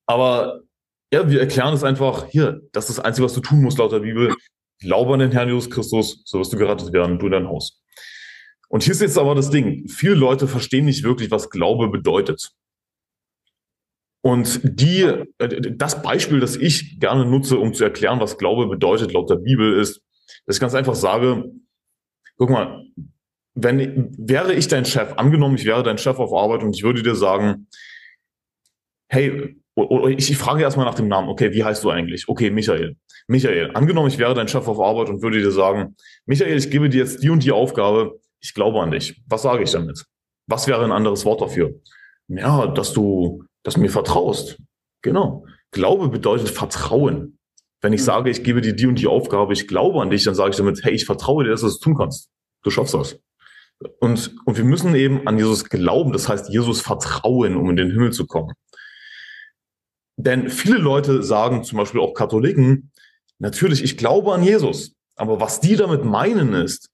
Aber 0.06 0.62
ja, 1.12 1.30
wir 1.30 1.40
erklären 1.40 1.74
es 1.74 1.84
einfach 1.84 2.28
hier. 2.28 2.62
Das 2.72 2.90
ist 2.90 2.98
das 2.98 3.06
Einzige, 3.06 3.26
was 3.26 3.34
du 3.34 3.42
tun 3.42 3.62
musst 3.62 3.78
laut 3.78 3.92
der 3.92 4.00
Bibel. 4.00 4.36
Glaube 4.82 5.14
an 5.14 5.20
den 5.20 5.32
Herrn 5.32 5.50
Jesus 5.50 5.70
Christus, 5.70 6.22
so 6.26 6.40
wirst 6.40 6.54
du 6.54 6.58
gerettet 6.58 6.94
werden, 6.94 7.20
du 7.20 7.26
in 7.26 7.32
dein 7.34 7.48
Haus. 7.48 7.82
Und 8.70 8.84
hier 8.84 8.94
ist 8.94 9.02
jetzt 9.02 9.18
aber 9.18 9.36
das 9.36 9.50
Ding. 9.50 9.88
Viele 9.88 10.14
Leute 10.14 10.48
verstehen 10.48 10.86
nicht 10.86 11.04
wirklich, 11.04 11.32
was 11.32 11.50
Glaube 11.50 11.90
bedeutet. 11.90 12.52
Und 14.22 14.62
die, 14.64 15.02
äh, 15.02 15.72
das 15.72 16.02
Beispiel, 16.02 16.40
das 16.40 16.56
ich 16.56 17.00
gerne 17.00 17.26
nutze, 17.26 17.58
um 17.58 17.74
zu 17.74 17.84
erklären, 17.84 18.20
was 18.20 18.38
Glaube 18.38 18.68
bedeutet 18.68 19.14
laut 19.14 19.30
der 19.30 19.38
Bibel, 19.38 19.80
ist, 19.80 20.02
dass 20.46 20.58
ich 20.58 20.60
ganz 20.60 20.76
einfach 20.76 20.96
sage, 20.96 21.46
guck 22.38 22.50
mal, 22.50 22.86
wenn, 23.56 24.16
wäre 24.18 24.54
ich 24.54 24.68
dein 24.68 24.86
Chef, 24.86 25.14
angenommen, 25.14 25.56
ich 25.56 25.66
wäre 25.66 25.84
dein 25.84 25.98
Chef 25.98 26.20
auf 26.20 26.34
Arbeit 26.34 26.64
und 26.64 26.76
ich 26.76 26.84
würde 26.84 27.02
dir 27.02 27.16
sagen, 27.16 27.68
hey, 29.08 29.58
ich, 30.10 30.32
ich 30.32 30.38
frage 30.38 30.62
erstmal 30.64 30.86
nach 30.86 30.96
dem 30.96 31.08
Namen. 31.08 31.30
Okay, 31.30 31.52
wie 31.54 31.64
heißt 31.64 31.84
du 31.84 31.90
eigentlich? 31.90 32.28
Okay, 32.28 32.50
Michael. 32.50 32.96
Michael, 33.28 33.72
angenommen, 33.76 34.08
ich 34.08 34.18
wäre 34.18 34.34
dein 34.34 34.48
Chef 34.48 34.68
auf 34.68 34.80
Arbeit 34.80 35.10
und 35.10 35.22
würde 35.22 35.40
dir 35.40 35.52
sagen, 35.52 35.96
Michael, 36.26 36.58
ich 36.58 36.72
gebe 36.72 36.90
dir 36.90 37.00
jetzt 37.00 37.24
die 37.24 37.30
und 37.30 37.44
die 37.44 37.52
Aufgabe. 37.52 38.20
Ich 38.42 38.54
glaube 38.54 38.82
an 38.82 38.92
dich. 38.92 39.22
Was 39.28 39.44
sage 39.44 39.64
ich 39.64 39.72
damit? 39.72 40.06
Was 40.48 40.68
wäre 40.68 40.84
ein 40.84 40.92
anderes 40.92 41.26
Wort 41.26 41.42
dafür? 41.42 41.76
Ja, 42.28 42.68
dass 42.68 42.94
du, 42.94 43.44
dass 43.64 43.76
du 43.76 43.82
mir 43.82 43.90
vertraust. 43.90 44.58
Genau. 45.02 45.46
Glaube 45.72 46.10
bedeutet 46.10 46.50
Vertrauen. 46.50 47.38
Wenn 47.82 47.94
ich 47.94 48.02
mhm. 48.02 48.06
sage, 48.06 48.30
ich 48.30 48.44
gebe 48.44 48.62
dir 48.62 48.74
die 48.74 48.88
und 48.88 49.00
die 49.00 49.08
Aufgabe, 49.08 49.54
ich 49.54 49.68
glaube 49.68 50.02
an 50.02 50.10
dich, 50.10 50.24
dann 50.24 50.36
sage 50.36 50.52
ich 50.52 50.58
damit, 50.58 50.84
hey, 50.84 50.94
ich 50.94 51.06
vertraue 51.06 51.44
dir, 51.44 51.52
dass 51.52 51.62
du 51.62 51.68
es 51.68 51.80
tun 51.80 51.96
kannst. 51.96 52.30
Du 52.64 52.70
schaffst 52.70 52.94
das. 52.94 53.20
Und, 54.00 54.36
und 54.46 54.58
wir 54.58 54.66
müssen 54.66 54.94
eben 54.96 55.26
an 55.28 55.38
Jesus 55.38 55.66
glauben, 55.66 56.12
das 56.12 56.28
heißt 56.28 56.50
Jesus 56.50 56.82
vertrauen, 56.82 57.56
um 57.56 57.70
in 57.70 57.78
den 57.78 57.92
Himmel 57.92 58.12
zu 58.12 58.26
kommen. 58.26 58.54
Denn 60.20 60.50
viele 60.50 60.78
Leute 60.78 61.24
sagen, 61.24 61.64
zum 61.64 61.78
Beispiel 61.78 62.02
auch 62.02 62.14
Katholiken, 62.14 62.92
natürlich, 63.38 63.82
ich 63.82 63.96
glaube 63.96 64.34
an 64.34 64.44
Jesus. 64.44 64.94
Aber 65.16 65.40
was 65.40 65.62
die 65.62 65.78
damit 65.78 66.04
meinen 66.04 66.54
ist, 66.54 66.90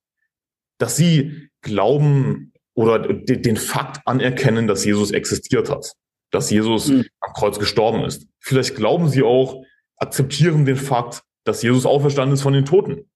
dass 0.77 0.95
sie 0.95 1.49
glauben 1.61 2.53
oder 2.75 2.99
den 2.99 3.57
Fakt 3.57 4.05
anerkennen, 4.05 4.67
dass 4.67 4.85
Jesus 4.85 5.09
existiert 5.09 5.71
hat, 5.71 5.93
dass 6.29 6.51
Jesus 6.51 6.89
mhm. 6.89 7.05
am 7.19 7.33
Kreuz 7.33 7.57
gestorben 7.57 8.03
ist. 8.03 8.27
Vielleicht 8.39 8.75
glauben 8.75 9.09
sie 9.09 9.23
auch, 9.23 9.63
akzeptieren 9.97 10.65
den 10.65 10.75
Fakt, 10.75 11.23
dass 11.45 11.63
Jesus 11.63 11.87
auferstanden 11.87 12.35
ist 12.35 12.43
von 12.43 12.53
den 12.53 12.65
Toten. 12.65 13.09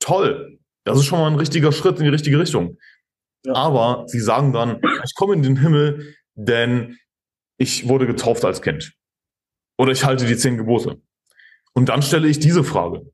Toll. 0.00 0.58
Das 0.82 0.98
ist 0.98 1.04
schon 1.04 1.20
mal 1.20 1.30
ein 1.30 1.38
richtiger 1.38 1.70
Schritt 1.70 1.98
in 1.98 2.04
die 2.04 2.10
richtige 2.10 2.40
Richtung. 2.40 2.78
Ja. 3.46 3.54
Aber 3.54 4.04
sie 4.08 4.20
sagen 4.20 4.52
dann, 4.52 4.80
ich 5.04 5.14
komme 5.14 5.34
in 5.34 5.42
den 5.44 5.58
Himmel, 5.58 6.16
denn 6.34 6.98
ich 7.58 7.88
wurde 7.88 8.08
getauft 8.08 8.44
als 8.44 8.60
Kind. 8.60 8.92
Oder 9.76 9.92
ich 9.92 10.04
halte 10.04 10.26
die 10.26 10.36
zehn 10.36 10.56
Gebote. 10.56 11.00
Und 11.72 11.88
dann 11.88 12.02
stelle 12.02 12.28
ich 12.28 12.38
diese 12.38 12.64
Frage. 12.64 13.10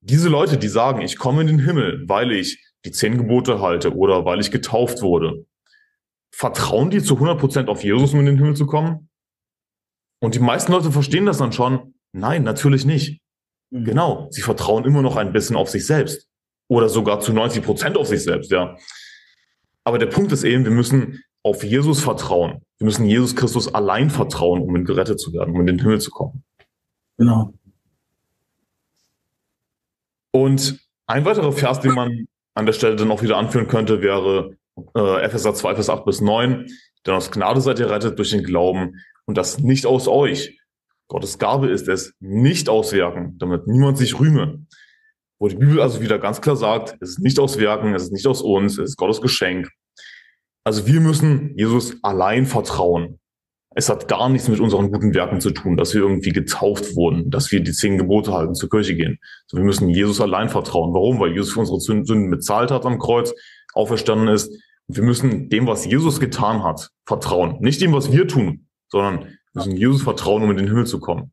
Diese 0.00 0.28
Leute, 0.28 0.58
die 0.58 0.68
sagen, 0.68 1.02
ich 1.02 1.18
komme 1.18 1.42
in 1.42 1.46
den 1.46 1.58
Himmel, 1.58 2.04
weil 2.06 2.32
ich 2.32 2.62
die 2.84 2.92
zehn 2.92 3.18
Gebote 3.18 3.60
halte 3.60 3.94
oder 3.94 4.24
weil 4.24 4.40
ich 4.40 4.50
getauft 4.50 5.02
wurde, 5.02 5.46
vertrauen 6.30 6.90
die 6.90 7.02
zu 7.02 7.14
100 7.14 7.38
Prozent 7.38 7.68
auf 7.68 7.84
Jesus, 7.84 8.12
um 8.12 8.20
in 8.20 8.26
den 8.26 8.38
Himmel 8.38 8.56
zu 8.56 8.66
kommen? 8.66 9.08
Und 10.20 10.34
die 10.34 10.40
meisten 10.40 10.72
Leute 10.72 10.92
verstehen 10.92 11.26
das 11.26 11.38
dann 11.38 11.52
schon. 11.52 11.94
Nein, 12.12 12.42
natürlich 12.42 12.84
nicht. 12.84 13.20
Mhm. 13.70 13.84
Genau. 13.84 14.28
Sie 14.30 14.42
vertrauen 14.42 14.84
immer 14.84 15.02
noch 15.02 15.16
ein 15.16 15.32
bisschen 15.32 15.56
auf 15.56 15.70
sich 15.70 15.86
selbst. 15.86 16.28
Oder 16.68 16.88
sogar 16.88 17.20
zu 17.20 17.32
90 17.32 17.64
Prozent 17.64 17.96
auf 17.96 18.06
sich 18.06 18.22
selbst, 18.22 18.50
ja. 18.50 18.76
Aber 19.82 19.98
der 19.98 20.06
Punkt 20.06 20.30
ist 20.30 20.44
eben, 20.44 20.64
wir 20.64 20.70
müssen 20.70 21.22
auf 21.42 21.64
Jesus 21.64 22.00
vertrauen. 22.00 22.62
Wir 22.78 22.86
müssen 22.86 23.06
Jesus 23.06 23.36
Christus 23.36 23.72
allein 23.72 24.10
vertrauen, 24.10 24.62
um 24.62 24.74
in 24.76 24.84
gerettet 24.84 25.20
zu 25.20 25.32
werden, 25.32 25.54
um 25.54 25.60
in 25.60 25.66
den 25.66 25.78
Himmel 25.78 26.00
zu 26.00 26.10
kommen. 26.10 26.44
Genau. 27.16 27.52
Und 30.32 30.80
ein 31.06 31.24
weiterer 31.24 31.52
Vers, 31.52 31.80
den 31.80 31.92
man 31.92 32.26
an 32.54 32.66
der 32.66 32.72
Stelle 32.72 32.96
dann 32.96 33.10
auch 33.10 33.22
wieder 33.22 33.36
anführen 33.36 33.68
könnte, 33.68 34.00
wäre 34.00 34.56
äh, 34.94 35.22
Epheser 35.22 35.54
2, 35.54 35.74
Vers 35.74 35.90
8 35.90 36.04
bis 36.04 36.20
9. 36.20 36.66
Denn 37.06 37.14
aus 37.14 37.30
Gnade 37.30 37.60
seid 37.60 37.78
ihr 37.78 37.90
rettet 37.90 38.18
durch 38.18 38.30
den 38.30 38.44
Glauben 38.44 39.00
und 39.24 39.36
das 39.36 39.58
nicht 39.58 39.86
aus 39.86 40.08
euch. 40.08 40.58
Gottes 41.08 41.38
Gabe 41.38 41.68
ist 41.68 41.88
es, 41.88 42.14
nicht 42.20 42.68
aus 42.68 42.92
Werken, 42.92 43.36
damit 43.38 43.66
niemand 43.66 43.98
sich 43.98 44.20
rühme. 44.20 44.64
Wo 45.38 45.48
die 45.48 45.56
Bibel 45.56 45.80
also 45.80 46.00
wieder 46.00 46.18
ganz 46.18 46.40
klar 46.40 46.56
sagt, 46.56 46.96
es 47.00 47.10
ist 47.10 47.18
nicht 47.20 47.38
aus 47.38 47.58
Werken, 47.58 47.94
es 47.94 48.04
ist 48.04 48.12
nicht 48.12 48.26
aus 48.26 48.42
uns, 48.42 48.78
es 48.78 48.90
ist 48.90 48.96
Gottes 48.96 49.20
Geschenk. 49.20 49.68
Also 50.64 50.86
wir 50.86 51.00
müssen 51.00 51.56
Jesus 51.56 51.96
allein 52.02 52.46
vertrauen. 52.46 53.18
Es 53.74 53.88
hat 53.88 54.08
gar 54.08 54.28
nichts 54.28 54.48
mit 54.48 54.58
unseren 54.58 54.90
guten 54.90 55.14
Werken 55.14 55.40
zu 55.40 55.52
tun, 55.52 55.76
dass 55.76 55.94
wir 55.94 56.02
irgendwie 56.02 56.32
getauft 56.32 56.96
wurden, 56.96 57.30
dass 57.30 57.52
wir 57.52 57.60
die 57.60 57.72
zehn 57.72 57.98
Gebote 57.98 58.32
halten, 58.32 58.54
zur 58.54 58.68
Kirche 58.68 58.96
gehen. 58.96 59.18
Also 59.44 59.58
wir 59.58 59.64
müssen 59.64 59.88
Jesus 59.88 60.20
allein 60.20 60.48
vertrauen. 60.48 60.92
Warum? 60.92 61.20
Weil 61.20 61.30
Jesus 61.30 61.52
für 61.52 61.60
unsere 61.60 61.80
Sünden 61.80 62.30
bezahlt 62.30 62.72
hat 62.72 62.84
am 62.84 62.98
Kreuz, 62.98 63.32
auferstanden 63.72 64.28
ist. 64.28 64.48
Und 64.88 64.96
wir 64.96 65.04
müssen 65.04 65.48
dem, 65.48 65.68
was 65.68 65.86
Jesus 65.86 66.18
getan 66.18 66.64
hat, 66.64 66.90
vertrauen. 67.06 67.58
Nicht 67.60 67.80
dem, 67.80 67.92
was 67.92 68.10
wir 68.10 68.26
tun, 68.26 68.66
sondern 68.88 69.20
wir 69.20 69.36
müssen 69.54 69.76
Jesus 69.76 70.02
vertrauen, 70.02 70.42
um 70.42 70.50
in 70.50 70.56
den 70.56 70.66
Himmel 70.66 70.86
zu 70.86 70.98
kommen. 70.98 71.32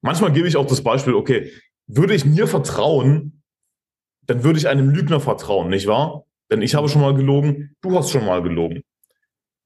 Manchmal 0.00 0.32
gebe 0.32 0.48
ich 0.48 0.56
auch 0.56 0.66
das 0.66 0.82
Beispiel, 0.82 1.14
okay, 1.14 1.52
würde 1.86 2.14
ich 2.14 2.24
mir 2.24 2.48
vertrauen, 2.48 3.44
dann 4.26 4.42
würde 4.42 4.58
ich 4.58 4.66
einem 4.66 4.90
Lügner 4.90 5.20
vertrauen, 5.20 5.68
nicht 5.68 5.86
wahr? 5.86 6.24
Denn 6.52 6.60
ich 6.60 6.74
habe 6.74 6.86
schon 6.90 7.00
mal 7.00 7.14
gelogen, 7.14 7.74
du 7.80 7.96
hast 7.96 8.10
schon 8.10 8.26
mal 8.26 8.42
gelogen. 8.42 8.82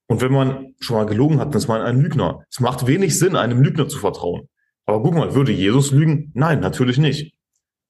Und 0.06 0.20
wenn 0.20 0.30
man 0.30 0.76
schon 0.78 0.96
mal 0.96 1.04
gelogen 1.04 1.40
hat, 1.40 1.48
dann 1.48 1.58
ist 1.58 1.66
man 1.66 1.82
ein 1.82 2.00
Lügner. 2.00 2.44
Es 2.48 2.60
macht 2.60 2.86
wenig 2.86 3.18
Sinn, 3.18 3.34
einem 3.34 3.60
Lügner 3.60 3.88
zu 3.88 3.98
vertrauen. 3.98 4.48
Aber 4.84 5.02
guck 5.02 5.14
mal, 5.14 5.34
würde 5.34 5.50
Jesus 5.50 5.90
lügen? 5.90 6.30
Nein, 6.34 6.60
natürlich 6.60 6.98
nicht. 6.98 7.34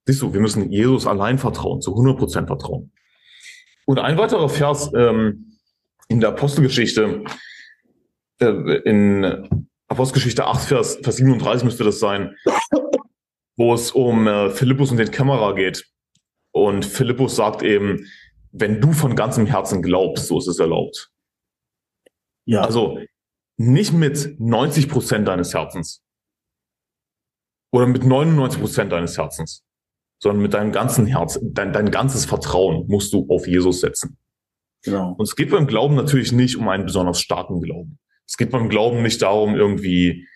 Siehst 0.07 0.23
du, 0.23 0.33
wir 0.33 0.41
müssen 0.41 0.73
Jesus 0.73 1.07
allein 1.07 1.37
vertrauen, 1.37 1.83
zu 1.83 1.91
100 1.91 2.17
Prozent 2.17 2.47
vertrauen. 2.47 2.91
Und 3.85 3.99
ein 3.99 4.17
weiterer 4.17 4.49
Vers 4.49 4.91
ähm, 4.97 5.59
in 6.09 6.21
der 6.21 6.31
Apostelgeschichte, 6.31 7.23
äh, 8.41 8.47
in 8.47 9.69
Apostelgeschichte 9.89 10.47
8, 10.47 10.63
Vers, 10.63 10.99
Vers 11.03 11.17
37 11.17 11.65
müsste 11.65 11.85
das 11.85 12.01
sein, 12.01 12.35
wo 13.57 13.75
es 13.75 13.91
um 13.91 14.27
äh, 14.27 14.49
Philippus 14.49 14.91
und 14.91 14.97
den 14.97 15.11
Kämmerer 15.11 15.55
geht. 15.55 15.85
Und 16.51 16.87
Philippus 16.87 17.37
sagt 17.37 17.63
eben, 17.63 18.07
wenn 18.53 18.81
du 18.81 18.93
von 18.93 19.17
ganzem 19.17 19.47
Herzen 19.47 19.83
glaubst, 19.83 20.27
so 20.27 20.39
ist 20.39 20.47
es 20.47 20.59
erlaubt. 20.59 21.11
Ja. 22.47 22.63
Also 22.63 22.99
nicht 23.59 23.93
mit 23.93 24.39
90 24.39 24.89
Prozent 24.89 25.29
deines 25.29 25.55
Herzens 25.55 26.03
oder 27.73 27.87
mit 27.87 28.05
99 28.05 28.61
Prozent 28.61 28.93
deines 28.93 29.19
Herzens, 29.19 29.65
sondern 30.23 30.43
mit 30.43 30.55
deinem 30.55 30.73
ganzen 30.73 31.07
Herz, 31.07 31.39
dein, 31.43 31.73
dein 31.73 31.91
ganzes 31.91 32.25
Vertrauen 32.25 32.87
musst 32.89 33.13
du 33.13 33.27
auf 33.29 33.47
Jesus 33.47 33.81
setzen. 33.81 34.19
Genau. 34.83 35.15
Und 35.19 35.25
es 35.25 35.37
geht 35.37 35.51
beim 35.51 35.67
Glauben 35.67 35.95
natürlich 35.95 36.33
nicht 36.33 36.57
um 36.57 36.69
einen 36.69 36.87
besonders 36.87 37.21
starken 37.21 37.61
Glauben. 37.61 37.99
Es 38.27 38.37
geht 38.37 38.51
beim 38.51 38.69
Glauben 38.69 39.03
nicht 39.03 39.23
darum, 39.23 39.55
irgendwie 39.55 40.27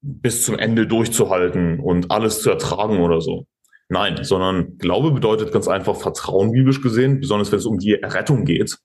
bis 0.00 0.44
zum 0.44 0.58
Ende 0.58 0.86
durchzuhalten 0.86 1.80
und 1.80 2.10
alles 2.10 2.40
zu 2.40 2.50
ertragen 2.50 3.00
oder 3.00 3.20
so. 3.20 3.46
Nein, 3.88 4.24
sondern 4.24 4.78
Glaube 4.78 5.12
bedeutet 5.12 5.52
ganz 5.52 5.68
einfach 5.68 5.96
Vertrauen 5.96 6.52
biblisch 6.52 6.80
gesehen, 6.80 7.20
besonders 7.20 7.52
wenn 7.52 7.58
es 7.58 7.66
um 7.66 7.78
die 7.78 7.94
Errettung 7.94 8.44
geht 8.44 8.78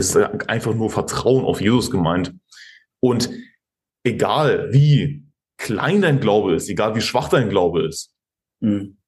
ist 0.00 0.16
einfach 0.16 0.74
nur 0.74 0.90
Vertrauen 0.90 1.44
auf 1.44 1.60
Jesus 1.60 1.90
gemeint. 1.90 2.34
Und 3.00 3.30
egal 4.02 4.72
wie 4.72 5.24
klein 5.58 6.02
dein 6.02 6.20
Glaube 6.20 6.54
ist, 6.54 6.68
egal 6.68 6.94
wie 6.96 7.00
schwach 7.00 7.28
dein 7.28 7.50
Glaube 7.50 7.86
ist, 7.86 8.14
mhm. 8.60 8.98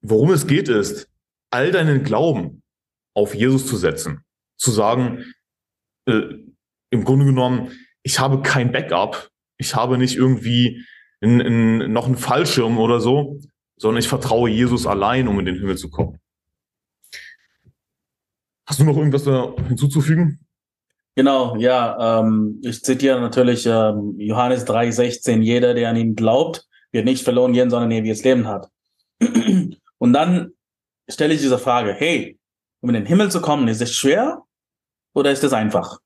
worum 0.00 0.30
es 0.32 0.46
geht 0.46 0.68
ist, 0.68 1.08
all 1.50 1.70
deinen 1.70 2.02
Glauben 2.02 2.62
auf 3.14 3.34
Jesus 3.34 3.66
zu 3.66 3.76
setzen. 3.76 4.24
Zu 4.56 4.70
sagen, 4.70 5.24
äh, 6.06 6.22
im 6.90 7.04
Grunde 7.04 7.26
genommen, 7.26 7.72
ich 8.02 8.18
habe 8.18 8.42
kein 8.42 8.72
Backup, 8.72 9.30
ich 9.58 9.74
habe 9.74 9.98
nicht 9.98 10.16
irgendwie 10.16 10.84
in, 11.20 11.40
in, 11.40 11.92
noch 11.92 12.06
einen 12.06 12.16
Fallschirm 12.16 12.78
oder 12.78 13.00
so, 13.00 13.40
sondern 13.78 14.00
ich 14.00 14.08
vertraue 14.08 14.50
Jesus 14.50 14.86
allein, 14.86 15.28
um 15.28 15.38
in 15.38 15.46
den 15.46 15.56
Himmel 15.56 15.76
zu 15.76 15.88
kommen. 15.90 16.18
Hast 18.66 18.80
du 18.80 18.84
noch 18.84 18.96
irgendwas 18.96 19.24
da 19.24 19.54
hinzuzufügen? 19.66 20.44
Genau, 21.14 21.56
ja. 21.56 22.20
Ähm, 22.20 22.60
ich 22.62 22.84
zitiere 22.84 23.20
natürlich 23.20 23.66
ähm, 23.66 24.14
Johannes 24.18 24.66
3,16. 24.66 25.40
Jeder, 25.40 25.74
der 25.74 25.88
an 25.88 25.96
ihn 25.96 26.14
glaubt, 26.14 26.68
wird 26.92 27.06
nicht 27.06 27.24
verloren 27.24 27.52
gehen, 27.54 27.70
sondern 27.70 27.90
ewiges 27.90 28.22
Leben 28.24 28.46
hat. 28.46 28.68
Und 29.98 30.12
dann 30.12 30.52
stelle 31.08 31.34
ich 31.34 31.40
diese 31.40 31.58
Frage, 31.58 31.92
hey, 31.92 32.38
um 32.80 32.90
in 32.90 32.94
den 32.94 33.06
Himmel 33.06 33.30
zu 33.30 33.40
kommen, 33.40 33.68
ist 33.68 33.80
es 33.80 33.94
schwer 33.94 34.44
oder 35.14 35.32
ist 35.32 35.42
es 35.42 35.52
einfach? 35.52 35.98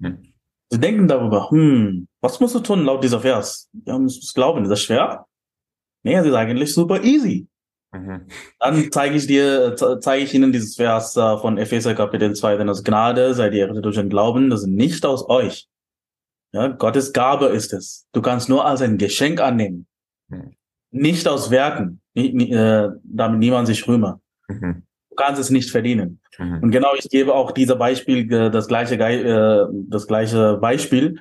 Hm. 0.00 0.32
Sie 0.68 0.78
denken 0.78 1.08
darüber, 1.08 1.50
hm, 1.50 2.06
was 2.20 2.38
musst 2.40 2.54
du 2.54 2.60
tun 2.60 2.84
laut 2.84 3.02
dieser 3.02 3.20
Vers? 3.20 3.68
Ja, 3.86 3.98
musst 3.98 4.34
glauben, 4.34 4.62
ist 4.62 4.70
das 4.70 4.82
schwer? 4.82 5.26
Nee, 6.02 6.14
es 6.14 6.26
ist 6.26 6.34
eigentlich 6.34 6.74
super 6.74 7.02
easy. 7.02 7.46
Mhm. 7.92 8.26
Dann 8.58 8.90
zeige 8.90 9.16
ich 9.16 9.26
dir, 9.26 9.76
zeige 10.00 10.24
ich 10.24 10.34
Ihnen 10.34 10.50
dieses 10.50 10.76
Vers 10.76 11.16
äh, 11.16 11.36
von 11.38 11.58
Epheser 11.58 11.94
Kapitel 11.94 12.34
2, 12.34 12.56
denn 12.56 12.68
aus 12.68 12.84
Gnade 12.84 13.34
seid 13.34 13.52
ihr 13.54 13.68
durch 13.68 13.96
den 13.96 14.08
Glauben, 14.08 14.50
das 14.50 14.62
ist 14.62 14.68
nicht 14.68 15.04
aus 15.04 15.28
euch. 15.28 15.68
Ja, 16.52 16.68
Gottes 16.68 17.12
Gabe 17.12 17.46
ist 17.46 17.72
es. 17.72 18.06
Du 18.12 18.22
kannst 18.22 18.48
nur 18.48 18.66
als 18.66 18.82
ein 18.82 18.98
Geschenk 18.98 19.40
annehmen. 19.40 19.86
Mhm. 20.28 20.54
Nicht 20.90 21.28
aus 21.28 21.50
Werken, 21.50 22.00
äh, 22.14 22.88
damit 23.04 23.38
niemand 23.38 23.66
sich 23.66 23.86
rühme. 23.86 24.20
Mhm. 24.48 24.82
Du 25.10 25.16
kannst 25.16 25.40
es 25.40 25.50
nicht 25.50 25.70
verdienen. 25.70 26.20
Und 26.38 26.70
genau, 26.70 26.94
ich 26.98 27.10
gebe 27.10 27.34
auch 27.34 27.52
dieser 27.52 27.76
Beispiel, 27.76 28.32
äh, 28.32 28.50
das 28.50 28.66
gleiche, 28.66 28.96
das 29.88 30.06
gleiche 30.06 30.56
Beispiel 30.56 31.20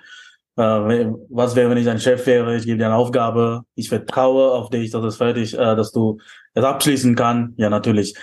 was 0.55 1.55
wäre, 1.55 1.69
wenn 1.69 1.77
ich 1.77 1.89
ein 1.89 1.99
Chef 1.99 2.25
wäre? 2.25 2.55
Ich 2.55 2.65
gebe 2.65 2.77
dir 2.77 2.87
eine 2.87 2.95
Aufgabe, 2.95 3.63
ich 3.75 3.89
vertraue 3.89 4.51
auf 4.51 4.69
dich, 4.69 4.91
dass 4.91 5.03
es 5.03 5.17
fertig, 5.17 5.53
äh, 5.53 5.75
dass 5.75 5.91
du 5.91 6.19
es 6.53 6.63
abschließen 6.63 7.15
kann. 7.15 7.53
Ja, 7.57 7.69
natürlich. 7.69 8.15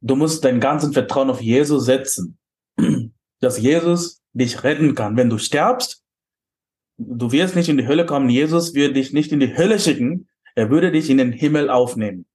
Du 0.00 0.16
musst 0.16 0.44
dein 0.44 0.60
ganzen 0.60 0.92
Vertrauen 0.92 1.30
auf 1.30 1.42
Jesus 1.42 1.84
setzen, 1.84 2.38
dass 3.40 3.58
Jesus 3.58 4.22
dich 4.32 4.64
retten 4.64 4.94
kann. 4.94 5.16
Wenn 5.16 5.28
du 5.28 5.38
sterbst, 5.38 6.02
du 6.96 7.32
wirst 7.32 7.56
nicht 7.56 7.68
in 7.68 7.76
die 7.76 7.86
Hölle 7.86 8.06
kommen. 8.06 8.30
Jesus 8.30 8.74
wird 8.74 8.96
dich 8.96 9.12
nicht 9.12 9.32
in 9.32 9.40
die 9.40 9.56
Hölle 9.56 9.78
schicken. 9.78 10.28
Er 10.54 10.70
würde 10.70 10.90
dich 10.90 11.10
in 11.10 11.18
den 11.18 11.32
Himmel 11.32 11.70
aufnehmen. 11.70 12.26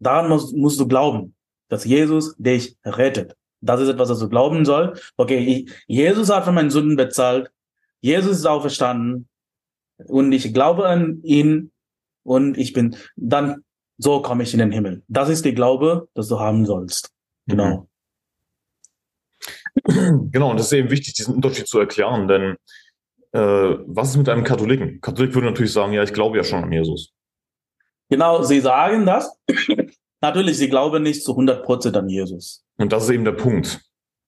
Daran 0.00 0.28
musst, 0.28 0.56
musst 0.56 0.80
du 0.80 0.86
glauben, 0.86 1.34
dass 1.68 1.84
Jesus 1.84 2.34
dich 2.38 2.76
rettet. 2.84 3.36
Das 3.60 3.80
ist 3.80 3.88
etwas, 3.88 4.08
was 4.08 4.20
du 4.20 4.28
glauben 4.28 4.64
soll. 4.64 4.98
Okay, 5.16 5.38
ich, 5.38 5.72
Jesus 5.86 6.30
hat 6.30 6.44
für 6.44 6.52
meine 6.52 6.70
Sünden 6.70 6.96
bezahlt. 6.96 7.50
Jesus 8.00 8.38
ist 8.38 8.46
auferstanden. 8.46 9.28
Und 10.06 10.32
ich 10.32 10.52
glaube 10.54 10.86
an 10.86 11.22
ihn. 11.22 11.72
Und 12.22 12.58
ich 12.58 12.72
bin, 12.72 12.96
dann, 13.16 13.64
so 13.96 14.20
komme 14.22 14.42
ich 14.42 14.52
in 14.52 14.60
den 14.60 14.72
Himmel. 14.72 15.02
Das 15.08 15.28
ist 15.28 15.44
die 15.44 15.54
Glaube, 15.54 16.08
dass 16.14 16.28
du 16.28 16.38
haben 16.38 16.66
sollst. 16.66 17.10
Genau. 17.46 17.88
Mhm. 19.86 20.28
Genau, 20.32 20.50
und 20.50 20.58
das 20.58 20.66
ist 20.66 20.72
eben 20.72 20.90
wichtig, 20.90 21.14
diesen 21.14 21.34
Unterschied 21.34 21.66
zu 21.66 21.78
erklären, 21.78 22.28
denn 22.28 22.56
äh, 23.32 23.78
was 23.86 24.10
ist 24.10 24.16
mit 24.16 24.28
einem 24.28 24.44
Katholiken? 24.44 25.00
Katholik 25.00 25.34
würde 25.34 25.46
natürlich 25.46 25.72
sagen, 25.72 25.92
ja, 25.92 26.02
ich 26.02 26.12
glaube 26.12 26.36
ja 26.36 26.44
schon 26.44 26.64
an 26.64 26.72
Jesus. 26.72 27.12
Genau, 28.10 28.42
sie 28.42 28.60
sagen 28.60 29.06
das. 29.06 29.38
Natürlich, 30.20 30.58
sie 30.58 30.68
glauben 30.68 31.02
nicht 31.02 31.22
zu 31.22 31.32
100 31.32 31.64
Prozent 31.64 31.96
an 31.96 32.08
Jesus. 32.08 32.64
Und 32.76 32.92
das 32.92 33.04
ist 33.04 33.10
eben 33.10 33.24
der 33.24 33.32
Punkt. 33.32 33.80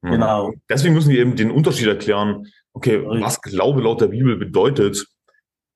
Genau. 0.02 0.52
Deswegen 0.68 0.94
müssen 0.94 1.10
wir 1.10 1.20
eben 1.20 1.36
den 1.36 1.50
Unterschied 1.50 1.88
erklären. 1.88 2.46
Okay, 2.72 3.04
was 3.04 3.40
Glaube 3.40 3.80
laut 3.80 4.00
der 4.00 4.08
Bibel 4.08 4.36
bedeutet, 4.36 5.06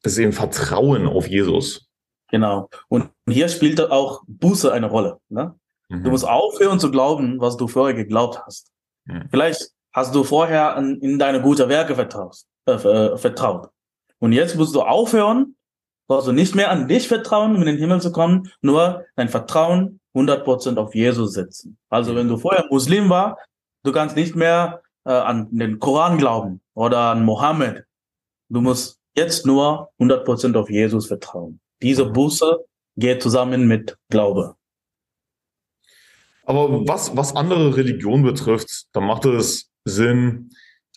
ist 0.03 0.19
eben 0.19 0.33
Vertrauen 0.33 1.07
auf 1.07 1.27
Jesus. 1.29 1.89
Genau. 2.31 2.69
Und 2.89 3.11
hier 3.29 3.49
spielt 3.49 3.81
auch 3.81 4.23
Buße 4.27 4.73
eine 4.73 4.87
Rolle. 4.87 5.19
Ne? 5.29 5.55
Mhm. 5.89 6.05
Du 6.05 6.11
musst 6.11 6.27
aufhören 6.27 6.81
zu 6.81 6.91
glauben, 6.91 7.41
was 7.41 7.57
du 7.57 7.69
vorher 7.69 7.95
geglaubt 7.95 8.41
hast. 8.45 8.71
Mhm. 9.07 9.29
Vielleicht 9.31 9.71
hast 9.93 10.15
du 10.15 10.25
vorher 10.25 10.77
an, 10.77 10.97
in 11.01 11.19
deine 11.19 11.41
guten 11.41 11.69
Werke 11.69 11.95
vertraut, 11.95 12.37
äh, 12.67 12.73
äh, 12.73 13.17
vertraut. 13.17 13.69
Und 14.19 14.33
jetzt 14.33 14.57
musst 14.57 14.75
du 14.75 14.83
aufhören, 14.83 15.57
brauchst 16.09 16.29
du 16.29 16.33
nicht 16.33 16.55
mehr 16.55 16.71
an 16.71 16.89
dich 16.89 17.09
vertrauen, 17.09 17.55
um 17.55 17.63
in 17.63 17.67
den 17.67 17.79
Himmel 17.79 18.01
zu 18.01 18.13
kommen, 18.13 18.51
nur 18.63 19.05
dein 19.17 19.29
Vertrauen 19.29 20.01
100% 20.15 20.77
auf 20.77 20.95
Jesus 20.95 21.33
setzen. 21.33 21.77
Also 21.89 22.15
wenn 22.15 22.29
du 22.29 22.37
vorher 22.37 22.67
Muslim 22.71 23.09
war, 23.11 23.39
du 23.83 23.93
kannst 23.93 24.17
nicht 24.17 24.37
mehr 24.37 24.83
äh, 25.05 25.13
an 25.13 25.49
den 25.51 25.79
Koran 25.79 26.19
glauben 26.19 26.61
oder 26.75 27.11
an 27.11 27.25
Mohammed. 27.25 27.85
Du 28.49 28.61
musst 28.61 29.01
jetzt 29.17 29.47
nur 29.47 29.91
100% 29.99 30.57
auf 30.57 30.71
Jesus 30.71 31.07
vertrauen. 31.07 31.61
Diese 31.83 32.07
Buße 32.07 32.59
geht 32.97 33.23
zusammen 33.23 33.67
mit 33.67 33.97
Glaube. 34.11 34.57
Aber 36.47 36.87
was, 36.87 37.17
was 37.17 37.35
andere 37.35 37.77
Religionen 37.77 38.23
betrifft, 38.23 38.87
da 38.93 39.01
macht 39.01 39.25
es 39.25 39.71
Sinn, 39.85 40.51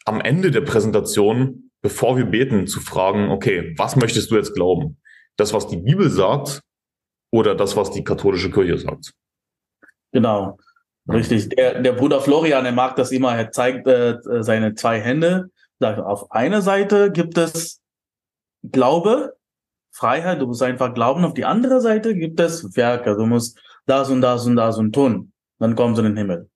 am 0.05 0.21
Ende 0.21 0.51
der 0.51 0.61
Präsentation, 0.61 1.71
bevor 1.81 2.17
wir 2.17 2.25
beten, 2.25 2.67
zu 2.67 2.79
fragen, 2.79 3.29
okay, 3.29 3.73
was 3.77 3.95
möchtest 3.95 4.31
du 4.31 4.35
jetzt 4.35 4.53
glauben? 4.53 4.97
Das, 5.37 5.53
was 5.53 5.67
die 5.67 5.77
Bibel 5.77 6.09
sagt 6.09 6.61
oder 7.31 7.55
das, 7.55 7.75
was 7.75 7.91
die 7.91 8.03
katholische 8.03 8.51
Kirche 8.51 8.77
sagt? 8.77 9.13
Genau. 10.11 10.57
Richtig. 11.09 11.49
Der, 11.49 11.81
der 11.81 11.93
Bruder 11.93 12.21
Florian, 12.21 12.65
er 12.65 12.71
mag 12.71 12.95
das 12.95 13.11
immer, 13.11 13.35
er 13.35 13.51
zeigt 13.51 13.87
äh, 13.87 14.17
seine 14.41 14.75
zwei 14.75 14.99
Hände. 14.99 15.49
Sagt, 15.79 15.99
auf 15.99 16.31
einer 16.31 16.61
Seite 16.61 17.11
gibt 17.11 17.37
es 17.37 17.81
Glaube, 18.63 19.35
Freiheit, 19.91 20.41
du 20.41 20.47
musst 20.47 20.63
einfach 20.63 20.93
glauben. 20.93 21.23
Auf 21.23 21.33
die 21.33 21.45
andere 21.45 21.81
Seite 21.81 22.15
gibt 22.15 22.39
es 22.39 22.75
Werke, 22.75 23.15
du 23.15 23.25
musst 23.25 23.59
das 23.85 24.09
und 24.09 24.21
das 24.21 24.45
und 24.45 24.55
das 24.55 24.77
und 24.77 24.93
tun. 24.93 25.31
Dann 25.59 25.75
kommst 25.75 25.97
du 25.97 26.03
in 26.03 26.09
den 26.09 26.17
Himmel. 26.17 26.49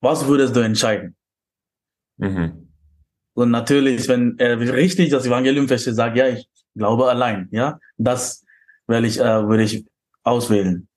Was 0.00 0.26
würdest 0.26 0.56
du 0.56 0.60
entscheiden? 0.60 1.16
Mhm. 2.16 2.68
Und 3.34 3.50
natürlich, 3.50 4.08
wenn 4.08 4.38
er 4.38 4.58
richtig 4.60 5.10
das 5.10 5.26
Evangelium 5.26 5.68
versteht, 5.68 5.94
sagt, 5.94 6.16
ja, 6.16 6.28
ich 6.28 6.48
glaube 6.74 7.08
allein, 7.08 7.48
ja, 7.50 7.78
das 7.96 8.44
werde 8.86 9.06
ich, 9.06 9.18
äh, 9.18 9.48
würde 9.48 9.62
ich 9.62 9.86
auswählen. 10.22 10.88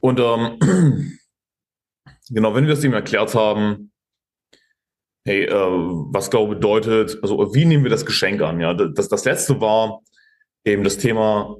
Und 0.00 0.20
ähm, 0.20 0.58
genau, 2.30 2.54
wenn 2.54 2.66
wir 2.66 2.74
das 2.74 2.84
ihm 2.84 2.94
erklärt 2.94 3.34
haben, 3.34 3.92
hey, 5.24 5.44
äh, 5.44 5.52
was 5.54 6.30
Glaube 6.30 6.54
bedeutet, 6.54 7.18
also 7.22 7.54
wie 7.54 7.64
nehmen 7.64 7.84
wir 7.84 7.90
das 7.90 8.06
Geschenk 8.06 8.40
an? 8.42 8.60
Ja, 8.60 8.74
das, 8.74 9.08
das 9.08 9.24
letzte 9.24 9.60
war 9.60 10.00
eben 10.64 10.84
das 10.84 10.98
Thema, 10.98 11.56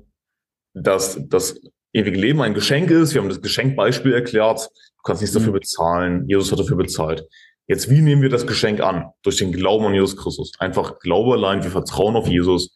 dass 0.74 1.18
das 1.28 1.60
ewige 1.92 2.18
Leben 2.18 2.40
ein 2.40 2.54
Geschenk 2.54 2.90
ist. 2.90 3.14
Wir 3.14 3.20
haben 3.20 3.28
das 3.28 3.42
Geschenkbeispiel 3.42 4.12
erklärt. 4.12 4.68
Du 4.68 5.02
kannst 5.04 5.22
nichts 5.22 5.34
dafür 5.34 5.52
bezahlen. 5.52 6.26
Jesus 6.28 6.52
hat 6.52 6.58
dafür 6.58 6.76
bezahlt. 6.76 7.26
Jetzt, 7.66 7.90
wie 7.90 8.00
nehmen 8.00 8.22
wir 8.22 8.30
das 8.30 8.46
Geschenk 8.46 8.80
an? 8.80 9.10
Durch 9.22 9.36
den 9.36 9.52
Glauben 9.52 9.86
an 9.86 9.94
Jesus 9.94 10.16
Christus. 10.16 10.52
Einfach 10.58 10.98
Glaube 11.00 11.34
allein. 11.34 11.62
Wir 11.62 11.70
vertrauen 11.70 12.16
auf 12.16 12.26
Jesus, 12.26 12.72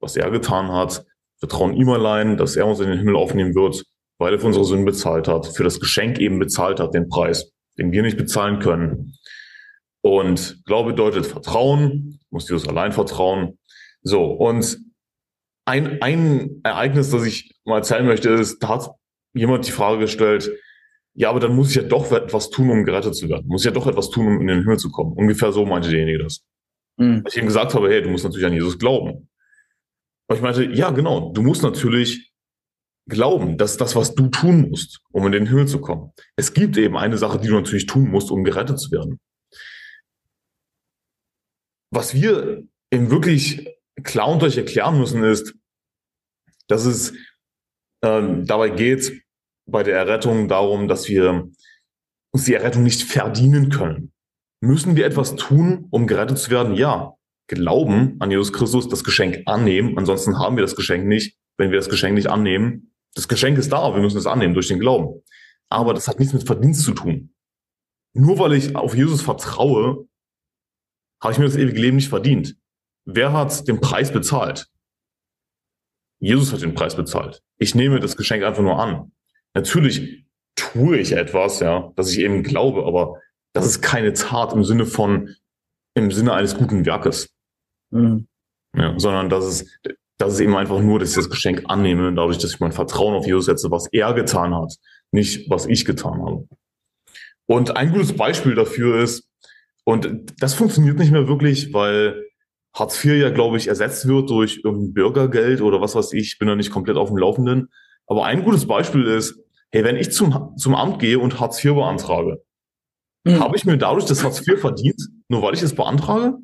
was 0.00 0.16
er 0.16 0.30
getan 0.30 0.70
hat. 0.70 1.04
Vertrauen 1.38 1.74
ihm 1.74 1.88
allein, 1.90 2.36
dass 2.36 2.56
er 2.56 2.66
uns 2.66 2.80
in 2.80 2.88
den 2.88 2.98
Himmel 2.98 3.16
aufnehmen 3.16 3.54
wird, 3.54 3.84
weil 4.18 4.32
er 4.32 4.38
für 4.38 4.46
unsere 4.46 4.64
Sünden 4.64 4.86
bezahlt 4.86 5.28
hat. 5.28 5.46
Für 5.46 5.64
das 5.64 5.80
Geschenk 5.80 6.18
eben 6.18 6.38
bezahlt 6.38 6.80
hat, 6.80 6.94
den 6.94 7.08
Preis, 7.08 7.52
den 7.78 7.92
wir 7.92 8.02
nicht 8.02 8.16
bezahlen 8.16 8.58
können. 8.58 9.14
Und 10.02 10.62
Glaube 10.64 10.90
bedeutet 10.90 11.26
Vertrauen, 11.26 12.20
muss 12.30 12.48
Jesus 12.48 12.68
allein 12.68 12.92
vertrauen. 12.92 13.58
So, 14.02 14.24
und 14.24 14.78
ein, 15.64 16.00
ein 16.00 16.60
Ereignis, 16.62 17.10
das 17.10 17.24
ich 17.24 17.54
mal 17.64 17.78
erzählen 17.78 18.06
möchte, 18.06 18.30
ist, 18.30 18.62
da 18.62 18.68
hat 18.68 18.90
jemand 19.34 19.66
die 19.66 19.72
Frage 19.72 19.98
gestellt, 19.98 20.50
ja, 21.14 21.30
aber 21.30 21.40
dann 21.40 21.56
muss 21.56 21.70
ich 21.70 21.76
ja 21.76 21.82
doch 21.82 22.12
etwas 22.12 22.50
tun, 22.50 22.70
um 22.70 22.84
gerettet 22.84 23.16
zu 23.16 23.28
werden. 23.28 23.46
Muss 23.48 23.62
ich 23.62 23.66
ja 23.66 23.72
doch 23.72 23.86
etwas 23.86 24.10
tun, 24.10 24.26
um 24.26 24.40
in 24.40 24.46
den 24.48 24.60
Himmel 24.60 24.78
zu 24.78 24.90
kommen. 24.90 25.12
Ungefähr 25.14 25.50
so 25.50 25.64
meinte 25.64 25.88
derjenige 25.88 26.18
das. 26.18 26.44
Mhm. 26.98 27.22
Als 27.24 27.34
ich 27.34 27.42
ihm 27.42 27.46
gesagt 27.46 27.74
habe, 27.74 27.88
hey, 27.88 28.02
du 28.02 28.10
musst 28.10 28.24
natürlich 28.24 28.46
an 28.46 28.52
Jesus 28.52 28.78
glauben. 28.78 29.28
Aber 30.28 30.36
ich 30.36 30.42
meinte, 30.42 30.64
ja, 30.64 30.90
genau, 30.90 31.32
du 31.32 31.42
musst 31.42 31.62
natürlich 31.62 32.32
glauben, 33.08 33.56
dass 33.56 33.76
das, 33.76 33.94
was 33.94 34.14
du 34.14 34.28
tun 34.28 34.68
musst, 34.68 35.00
um 35.10 35.26
in 35.26 35.32
den 35.32 35.46
Himmel 35.46 35.68
zu 35.68 35.80
kommen. 35.80 36.12
Es 36.36 36.54
gibt 36.54 36.76
eben 36.76 36.96
eine 36.96 37.18
Sache, 37.18 37.38
die 37.38 37.48
du 37.48 37.54
natürlich 37.54 37.86
tun 37.86 38.08
musst, 38.08 38.30
um 38.30 38.44
gerettet 38.44 38.80
zu 38.80 38.90
werden. 38.90 39.20
Was 41.90 42.14
wir 42.14 42.64
eben 42.90 43.10
wirklich 43.10 43.68
klar 44.02 44.28
und 44.28 44.42
euch 44.42 44.56
erklären 44.56 44.98
müssen, 44.98 45.22
ist, 45.22 45.54
dass 46.68 46.84
es 46.84 47.14
ähm, 48.02 48.44
dabei 48.44 48.70
geht, 48.70 49.22
bei 49.66 49.82
der 49.82 49.96
Errettung 49.96 50.48
darum, 50.48 50.88
dass 50.88 51.08
wir 51.08 51.48
uns 52.32 52.44
die 52.44 52.54
Errettung 52.54 52.82
nicht 52.82 53.02
verdienen 53.02 53.70
können. 53.70 54.12
Müssen 54.60 54.96
wir 54.96 55.06
etwas 55.06 55.36
tun, 55.36 55.86
um 55.90 56.06
gerettet 56.06 56.38
zu 56.38 56.50
werden? 56.50 56.74
Ja. 56.74 57.14
Glauben 57.48 58.16
an 58.18 58.32
Jesus 58.32 58.52
Christus, 58.52 58.88
das 58.88 59.04
Geschenk 59.04 59.42
annehmen. 59.46 59.96
Ansonsten 59.96 60.38
haben 60.38 60.56
wir 60.56 60.62
das 60.62 60.74
Geschenk 60.74 61.06
nicht, 61.06 61.36
wenn 61.56 61.70
wir 61.70 61.78
das 61.78 61.88
Geschenk 61.88 62.14
nicht 62.14 62.26
annehmen. 62.26 62.92
Das 63.16 63.28
Geschenk 63.28 63.56
ist 63.56 63.72
da, 63.72 63.94
wir 63.94 64.02
müssen 64.02 64.18
es 64.18 64.26
annehmen 64.26 64.52
durch 64.52 64.68
den 64.68 64.78
Glauben. 64.78 65.22
Aber 65.70 65.94
das 65.94 66.06
hat 66.06 66.18
nichts 66.18 66.34
mit 66.34 66.44
Verdienst 66.46 66.82
zu 66.82 66.92
tun. 66.92 67.34
Nur 68.12 68.38
weil 68.38 68.52
ich 68.52 68.76
auf 68.76 68.94
Jesus 68.94 69.22
vertraue, 69.22 70.06
habe 71.22 71.32
ich 71.32 71.38
mir 71.38 71.46
das 71.46 71.56
ewige 71.56 71.80
Leben 71.80 71.96
nicht 71.96 72.10
verdient. 72.10 72.56
Wer 73.06 73.32
hat 73.32 73.66
den 73.68 73.80
Preis 73.80 74.12
bezahlt? 74.12 74.68
Jesus 76.20 76.52
hat 76.52 76.60
den 76.60 76.74
Preis 76.74 76.94
bezahlt. 76.94 77.42
Ich 77.58 77.74
nehme 77.74 78.00
das 78.00 78.16
Geschenk 78.16 78.44
einfach 78.44 78.62
nur 78.62 78.78
an. 78.78 79.12
Natürlich 79.54 80.26
tue 80.54 80.98
ich 80.98 81.12
etwas, 81.12 81.60
ja, 81.60 81.92
dass 81.96 82.12
ich 82.12 82.18
eben 82.18 82.42
glaube, 82.42 82.84
aber 82.84 83.20
das 83.54 83.64
ist 83.64 83.80
keine 83.80 84.12
Tat 84.12 84.52
im 84.52 84.64
Sinne 84.64 84.84
von, 84.84 85.34
im 85.94 86.10
Sinne 86.10 86.34
eines 86.34 86.54
guten 86.56 86.84
Werkes. 86.84 87.34
Mhm. 87.90 88.28
Ja, 88.76 88.98
sondern 88.98 89.30
das 89.30 89.46
ist, 89.46 89.80
das 90.18 90.34
ist 90.34 90.40
eben 90.40 90.56
einfach 90.56 90.80
nur, 90.80 90.98
dass 90.98 91.10
ich 91.10 91.16
das 91.16 91.30
Geschenk 91.30 91.64
annehme, 91.66 92.12
dadurch, 92.14 92.38
dass 92.38 92.54
ich 92.54 92.60
mein 92.60 92.72
Vertrauen 92.72 93.14
auf 93.14 93.26
Jesus 93.26 93.46
setze, 93.46 93.70
was 93.70 93.86
er 93.92 94.14
getan 94.14 94.54
hat, 94.54 94.74
nicht 95.12 95.50
was 95.50 95.66
ich 95.66 95.84
getan 95.84 96.22
habe. 96.22 96.48
Und 97.46 97.76
ein 97.76 97.92
gutes 97.92 98.14
Beispiel 98.14 98.54
dafür 98.54 99.02
ist, 99.02 99.28
und 99.84 100.34
das 100.40 100.54
funktioniert 100.54 100.98
nicht 100.98 101.12
mehr 101.12 101.28
wirklich, 101.28 101.72
weil 101.72 102.24
Hartz 102.74 103.04
IV 103.04 103.14
ja, 103.14 103.30
glaube 103.30 103.56
ich, 103.56 103.68
ersetzt 103.68 104.08
wird 104.08 104.30
durch 104.30 104.60
irgendein 104.64 104.94
Bürgergeld 104.94 105.60
oder 105.60 105.80
was 105.80 105.94
weiß 105.94 106.12
ich, 106.12 106.32
ich 106.32 106.38
bin 106.38 106.48
da 106.48 106.56
nicht 106.56 106.70
komplett 106.72 106.96
auf 106.96 107.08
dem 107.08 107.18
Laufenden. 107.18 107.70
Aber 108.06 108.24
ein 108.24 108.42
gutes 108.42 108.66
Beispiel 108.66 109.04
ist, 109.06 109.38
hey, 109.70 109.84
wenn 109.84 109.96
ich 109.96 110.10
zum, 110.10 110.56
zum 110.56 110.74
Amt 110.74 110.98
gehe 110.98 111.18
und 111.18 111.38
Hartz 111.38 111.64
IV 111.64 111.74
beantrage, 111.74 112.42
Mhm. 113.26 113.40
habe 113.40 113.56
ich 113.56 113.64
mir 113.64 113.76
dadurch 113.76 114.04
das 114.04 114.22
Hartz 114.22 114.46
IV 114.46 114.60
verdient, 114.60 115.00
nur 115.28 115.42
weil 115.42 115.54
ich 115.54 115.62
es 115.62 115.74
beantrage? 115.74 116.38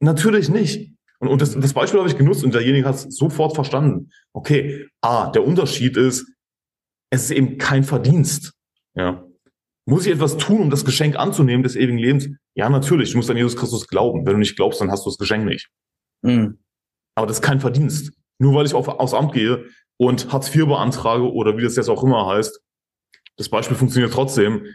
Natürlich 0.00 0.48
nicht. 0.48 0.95
Und, 1.18 1.28
und 1.28 1.40
das, 1.40 1.58
das 1.58 1.72
Beispiel 1.72 1.98
habe 2.00 2.08
ich 2.08 2.18
genutzt 2.18 2.44
und 2.44 2.54
derjenige 2.54 2.86
hat 2.86 2.96
es 2.96 3.16
sofort 3.16 3.54
verstanden. 3.54 4.10
Okay, 4.32 4.86
ah, 5.00 5.30
der 5.30 5.46
Unterschied 5.46 5.96
ist, 5.96 6.26
es 7.10 7.24
ist 7.24 7.30
eben 7.30 7.58
kein 7.58 7.84
Verdienst. 7.84 8.52
Ja. 8.94 9.24
Muss 9.88 10.06
ich 10.06 10.12
etwas 10.12 10.36
tun, 10.36 10.62
um 10.62 10.70
das 10.70 10.84
Geschenk 10.84 11.16
anzunehmen 11.16 11.62
des 11.62 11.76
ewigen 11.76 11.98
Lebens? 11.98 12.28
Ja, 12.54 12.68
natürlich. 12.68 13.12
Du 13.12 13.18
musst 13.18 13.30
an 13.30 13.36
Jesus 13.36 13.56
Christus 13.56 13.86
glauben. 13.86 14.26
Wenn 14.26 14.34
du 14.34 14.38
nicht 14.40 14.56
glaubst, 14.56 14.80
dann 14.80 14.90
hast 14.90 15.06
du 15.06 15.10
das 15.10 15.18
Geschenk 15.18 15.44
nicht. 15.44 15.68
Mhm. 16.22 16.58
Aber 17.14 17.26
das 17.26 17.36
ist 17.36 17.42
kein 17.42 17.60
Verdienst. 17.60 18.12
Nur 18.38 18.54
weil 18.54 18.66
ich 18.66 18.74
auf, 18.74 18.88
aufs 18.88 19.14
Amt 19.14 19.32
gehe 19.32 19.66
und 19.96 20.32
Hartz 20.32 20.54
IV 20.54 20.66
beantrage 20.66 21.32
oder 21.32 21.56
wie 21.56 21.62
das 21.62 21.76
jetzt 21.76 21.88
auch 21.88 22.02
immer 22.02 22.26
heißt, 22.26 22.60
das 23.36 23.48
Beispiel 23.48 23.76
funktioniert 23.76 24.12
trotzdem. 24.12 24.66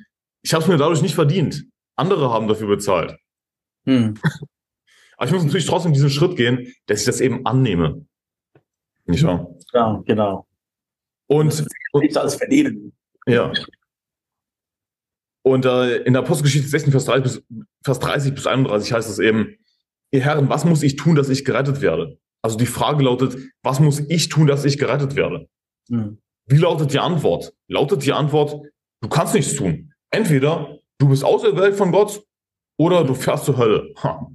Ich 0.43 0.53
habe 0.53 0.63
es 0.63 0.69
mir 0.69 0.77
dadurch 0.77 1.01
nicht 1.01 1.15
verdient. 1.15 1.65
Andere 1.97 2.31
haben 2.31 2.47
dafür 2.47 2.67
bezahlt. 2.67 3.17
Mhm. 3.85 4.15
Aber 5.21 5.27
ich 5.27 5.33
muss 5.35 5.43
natürlich 5.43 5.67
trotzdem 5.67 5.93
diesen 5.93 6.09
Schritt 6.09 6.35
gehen, 6.35 6.73
dass 6.87 7.01
ich 7.01 7.05
das 7.05 7.21
eben 7.21 7.45
annehme. 7.45 8.07
Nicht 9.05 9.23
wahr? 9.23 9.53
Ja, 9.71 10.01
genau. 10.03 10.47
Und, 11.27 11.63
und 11.91 12.17
als 12.17 12.33
verdienen. 12.33 12.91
ja. 13.27 13.53
Und 15.43 15.65
äh, 15.65 15.97
in 15.97 16.13
der 16.13 16.23
Apostelgeschichte 16.23 16.67
16, 16.67 16.91
Vers 16.91 17.05
30, 17.05 17.23
bis, 17.23 17.43
Vers 17.83 17.99
30 17.99 18.33
bis 18.33 18.47
31 18.47 18.93
heißt 18.93 19.11
es 19.11 19.19
eben, 19.19 19.57
ihr 20.09 20.21
Herren, 20.21 20.49
was 20.49 20.65
muss 20.65 20.81
ich 20.81 20.95
tun, 20.95 21.13
dass 21.13 21.29
ich 21.29 21.45
gerettet 21.45 21.81
werde? 21.81 22.17
Also 22.41 22.57
die 22.57 22.65
Frage 22.65 23.03
lautet, 23.03 23.37
was 23.61 23.79
muss 23.79 23.99
ich 23.99 24.27
tun, 24.27 24.47
dass 24.47 24.65
ich 24.65 24.79
gerettet 24.79 25.15
werde? 25.15 25.47
Hm. 25.89 26.17
Wie 26.47 26.57
lautet 26.57 26.93
die 26.93 26.99
Antwort? 26.99 27.53
Lautet 27.67 28.03
die 28.07 28.13
Antwort, 28.13 28.59
du 29.01 29.07
kannst 29.07 29.35
nichts 29.35 29.53
tun. 29.53 29.93
Entweder 30.09 30.79
du 30.97 31.09
bist 31.09 31.23
auserwählt 31.23 31.75
von 31.75 31.91
Gott 31.91 32.23
oder 32.79 33.03
du 33.03 33.13
fährst 33.13 33.45
zur 33.45 33.57
Hölle. 33.57 33.93
Ha. 34.01 34.27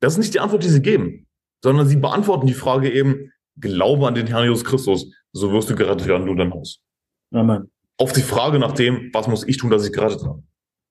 Das 0.00 0.14
ist 0.14 0.18
nicht 0.18 0.34
die 0.34 0.40
Antwort, 0.40 0.62
die 0.64 0.68
sie 0.68 0.82
geben, 0.82 1.26
sondern 1.62 1.86
sie 1.88 1.96
beantworten 1.96 2.46
die 2.46 2.54
Frage 2.54 2.90
eben, 2.92 3.32
glaube 3.60 4.06
an 4.06 4.14
den 4.14 4.26
Herrn 4.28 4.44
Jesus 4.44 4.64
Christus, 4.64 5.12
so 5.32 5.52
wirst 5.52 5.68
du 5.70 5.74
gerettet 5.74 6.06
werden, 6.06 6.26
du 6.26 6.34
dein 6.34 6.52
Haus. 6.52 6.80
Amen. 7.32 7.70
Auf 7.98 8.12
die 8.12 8.22
Frage 8.22 8.58
nach 8.58 8.72
dem, 8.72 9.10
was 9.12 9.26
muss 9.26 9.46
ich 9.46 9.56
tun, 9.56 9.70
dass 9.70 9.84
ich 9.84 9.92
gerettet 9.92 10.22
habe. 10.24 10.42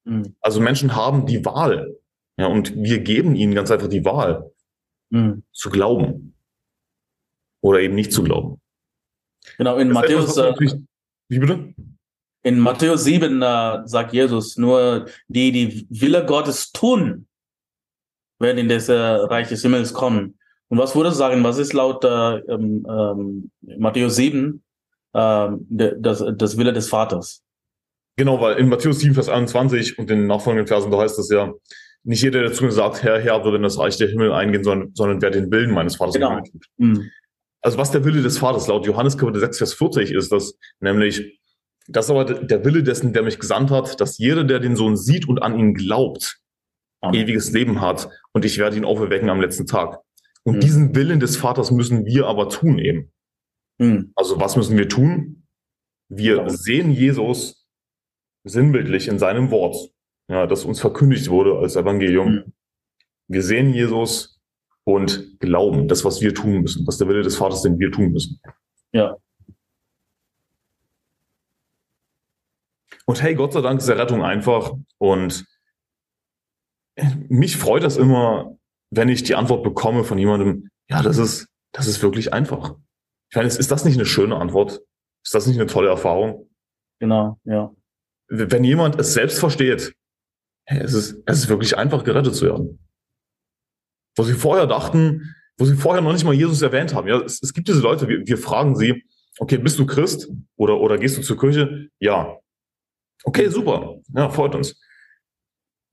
Hm. 0.06 0.36
Also 0.42 0.60
Menschen 0.60 0.96
haben 0.96 1.26
die 1.26 1.44
Wahl. 1.46 1.96
Ja, 2.40 2.48
und 2.48 2.76
wir 2.76 3.00
geben 3.00 3.36
ihnen 3.36 3.56
ganz 3.56 3.72
einfach 3.72 3.88
die 3.88 4.04
Wahl, 4.06 4.52
Hm. 5.14 5.44
zu 5.54 5.70
glauben. 5.70 6.36
Oder 7.64 7.80
eben 7.80 7.96
nicht 7.96 8.12
zu 8.12 8.24
glauben. 8.24 8.62
Genau, 9.58 9.78
in 9.78 9.90
Das 9.90 9.98
etwas, 10.04 10.10
Matthäus, 10.10 10.28
was 10.30 10.36
wir 10.38 10.44
natürlich- 10.44 10.74
Wie 11.30 11.40
bitte? 11.40 11.74
in 12.44 12.60
Matthäus 12.60 13.04
7 13.06 13.42
äh, 13.42 13.82
sagt 13.88 14.14
Jesus, 14.14 14.58
nur 14.58 15.08
die, 15.28 15.52
die 15.52 15.88
Wille 15.90 16.26
Gottes 16.26 16.72
tun, 16.72 17.28
werden 18.40 18.58
in 18.58 18.70
das 18.70 18.90
Reich 18.90 19.50
des 19.50 19.62
Himmels 19.62 19.94
kommen. 19.94 20.38
Und 20.70 20.78
was 20.78 20.96
würdest 20.96 21.16
du 21.16 21.20
sagen, 21.20 21.44
was 21.44 21.58
ist 21.58 21.74
laut 21.74 22.04
äh, 22.04 22.38
ähm, 22.40 22.86
ähm, 22.90 23.52
Matthäus 23.78 24.16
7 24.18 24.64
ähm, 25.14 25.68
das, 25.70 26.24
das 26.36 26.58
Wille 26.58 26.74
des 26.74 26.90
Vaters? 26.90 27.44
Genau, 28.18 28.42
weil 28.42 28.58
in 28.58 28.68
Matthäus 28.68 29.00
7, 29.00 29.14
Vers 29.14 29.30
21 29.30 29.98
und 30.00 30.10
den 30.10 30.28
nachfolgenden 30.28 30.68
Versen, 30.68 30.92
da 30.92 30.98
heißt 30.98 31.20
es 31.20 31.30
ja, 31.30 31.54
nicht 32.04 32.22
jeder, 32.22 32.42
der 32.42 32.54
zu 32.54 32.64
mir 32.64 32.72
sagt, 32.72 33.04
Herr, 33.04 33.20
Herr, 33.20 33.44
wird 33.44 33.56
in 33.56 33.64
das 33.64 33.78
Reich 33.78 33.98
der 33.98 34.08
Himmel 34.08 34.32
eingehen, 34.32 34.64
sondern, 34.64 34.92
sondern 34.94 35.22
wer 35.22 35.30
den 35.30 35.52
Willen 35.52 35.72
meines 35.72 35.98
Vaters 35.98 36.16
Genau. 36.16 36.30
Himmel 36.30 36.44
tut. 36.44 36.66
Hm. 36.80 37.10
Also 37.62 37.78
was 37.78 37.92
der 37.92 38.06
Wille 38.06 38.22
des 38.22 38.38
Vaters 38.38 38.68
laut 38.68 38.86
Johannes 38.86 39.18
Kapitel 39.18 39.40
6, 39.40 39.58
Vers 39.58 39.74
40 39.74 40.12
ist 40.12 40.32
das, 40.32 40.58
nämlich, 40.80 41.40
das 41.88 42.06
ist 42.06 42.12
aber 42.12 42.26
der 42.26 42.66
Wille 42.66 42.84
dessen, 42.84 43.14
der 43.14 43.24
mich 43.24 43.40
gesandt 43.40 43.72
hat, 43.72 44.00
dass 44.02 44.18
jeder, 44.18 44.44
der 44.44 44.60
den 44.60 44.76
Sohn 44.76 44.98
sieht 44.98 45.28
und 45.28 45.42
an 45.42 45.58
ihn 45.58 45.74
glaubt. 45.74 46.40
Ewiges 47.14 47.52
Leben 47.52 47.82
hat 47.82 48.10
und 48.34 48.46
ich 48.46 48.58
werde 48.58 48.78
ihn 48.78 48.86
auferwecken 48.86 49.30
am 49.30 49.42
letzten 49.42 49.66
Tag. 49.66 50.00
Und 50.44 50.56
Mhm. 50.56 50.60
diesen 50.62 50.96
Willen 50.96 51.20
des 51.20 51.38
Vaters 51.38 51.72
müssen 51.72 52.06
wir 52.06 52.28
aber 52.28 52.50
tun 52.50 52.80
eben. 52.80 53.12
Hm. 53.80 54.12
Also 54.16 54.40
was 54.40 54.56
müssen 54.56 54.78
wir 54.78 54.88
tun? 54.90 55.44
Wir 56.10 56.36
Glauben. 56.36 56.50
sehen 56.50 56.92
Jesus 56.92 57.68
sinnbildlich 58.44 59.08
in 59.08 59.20
seinem 59.20 59.52
Wort, 59.52 59.76
ja, 60.30 60.48
das 60.48 60.64
uns 60.66 60.80
verkündigt 60.80 61.30
wurde 61.30 61.58
als 61.60 61.76
Evangelium. 61.76 62.32
Mhm. 62.32 62.54
Wir 63.28 63.44
sehen 63.44 63.74
Jesus 63.74 64.40
und 64.86 65.38
glauben, 65.40 65.88
das, 65.90 66.06
was 66.06 66.22
wir 66.22 66.34
tun 66.34 66.62
müssen, 66.62 66.88
was 66.88 66.98
der 66.98 67.08
Wille 67.10 67.22
des 67.24 67.36
Vaters, 67.36 67.62
den 67.62 67.78
wir 67.78 67.92
tun 67.92 68.12
müssen. 68.14 68.40
Ja. 68.94 69.18
Und 73.06 73.22
hey, 73.22 73.36
Gott 73.36 73.54
sei 73.54 73.62
Dank 73.62 73.80
ist 73.80 73.88
Errettung 73.90 74.24
einfach. 74.24 74.74
Und 74.98 75.46
mich 77.30 77.58
freut 77.58 77.84
das 77.84 77.98
immer, 77.98 78.58
wenn 78.90 79.10
ich 79.10 79.24
die 79.24 79.36
Antwort 79.36 79.64
bekomme 79.64 80.04
von 80.04 80.18
jemandem, 80.18 80.70
ja, 80.90 81.02
das 81.02 81.18
ist, 81.18 81.48
das 81.74 81.88
ist 81.88 82.02
wirklich 82.02 82.34
einfach. 82.34 82.76
Ich 83.30 83.36
meine, 83.36 83.48
ist 83.48 83.72
das 83.72 83.86
nicht 83.86 83.96
eine 83.96 84.06
schöne 84.06 84.38
Antwort? 84.38 84.82
Ist 85.24 85.34
das 85.34 85.48
nicht 85.48 85.60
eine 85.60 85.68
tolle 85.68 85.90
Erfahrung? 85.90 86.50
Genau, 87.00 87.40
ja. 87.44 87.74
Wenn 88.30 88.64
jemand 88.64 89.00
es 89.00 89.14
selbst 89.14 89.40
versteht, 89.40 89.94
hey, 90.66 90.82
es 90.82 90.94
ist, 90.94 91.22
es 91.26 91.40
ist 91.40 91.50
wirklich 91.50 91.78
einfach, 91.78 92.04
gerettet 92.04 92.36
zu 92.36 92.46
werden. 92.46 92.80
Wo 94.16 94.24
sie 94.24 94.34
vorher 94.34 94.68
dachten, 94.68 95.36
wo 95.58 95.66
sie 95.66 95.76
vorher 95.76 96.02
noch 96.02 96.14
nicht 96.14 96.24
mal 96.24 96.34
Jesus 96.34 96.62
erwähnt 96.62 96.94
haben. 96.94 97.08
Ja, 97.08 97.20
es, 97.22 97.42
es 97.42 97.54
gibt 97.54 97.68
diese 97.68 97.82
Leute, 97.82 98.08
wir, 98.08 98.26
wir 98.26 98.38
fragen 98.38 98.76
sie, 98.76 99.04
okay, 99.40 99.58
bist 99.58 99.78
du 99.80 99.86
Christ 99.86 100.30
oder, 100.56 100.80
oder 100.80 100.98
gehst 100.98 101.18
du 101.18 101.22
zur 101.22 101.38
Kirche? 101.38 101.90
Ja. 102.00 102.38
Okay, 103.24 103.50
super. 103.50 103.98
Ja, 104.16 104.30
freut 104.30 104.56
uns. 104.56 104.80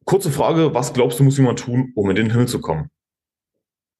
Kurze 0.04 0.30
Frage, 0.30 0.74
was 0.74 0.92
glaubst 0.92 1.18
du, 1.18 1.24
muss 1.24 1.38
jemand 1.38 1.58
tun, 1.60 1.92
um 1.94 2.10
in 2.10 2.16
den 2.16 2.30
Himmel 2.30 2.48
zu 2.48 2.60
kommen? 2.60 2.90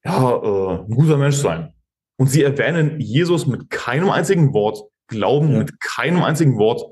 Ja, 0.05 0.31
äh, 0.37 0.79
ein 0.85 0.91
guter 0.91 1.17
Mensch 1.17 1.37
sein. 1.37 1.73
Und 2.17 2.29
sie 2.29 2.43
erwähnen 2.43 3.01
Jesus 3.01 3.47
mit 3.47 3.71
keinem 3.71 4.11
einzigen 4.11 4.53
Wort, 4.53 4.83
Glauben 5.07 5.53
Ja. 5.53 5.59
mit 5.59 5.81
keinem 5.81 6.23
einzigen 6.23 6.57
Wort. 6.59 6.83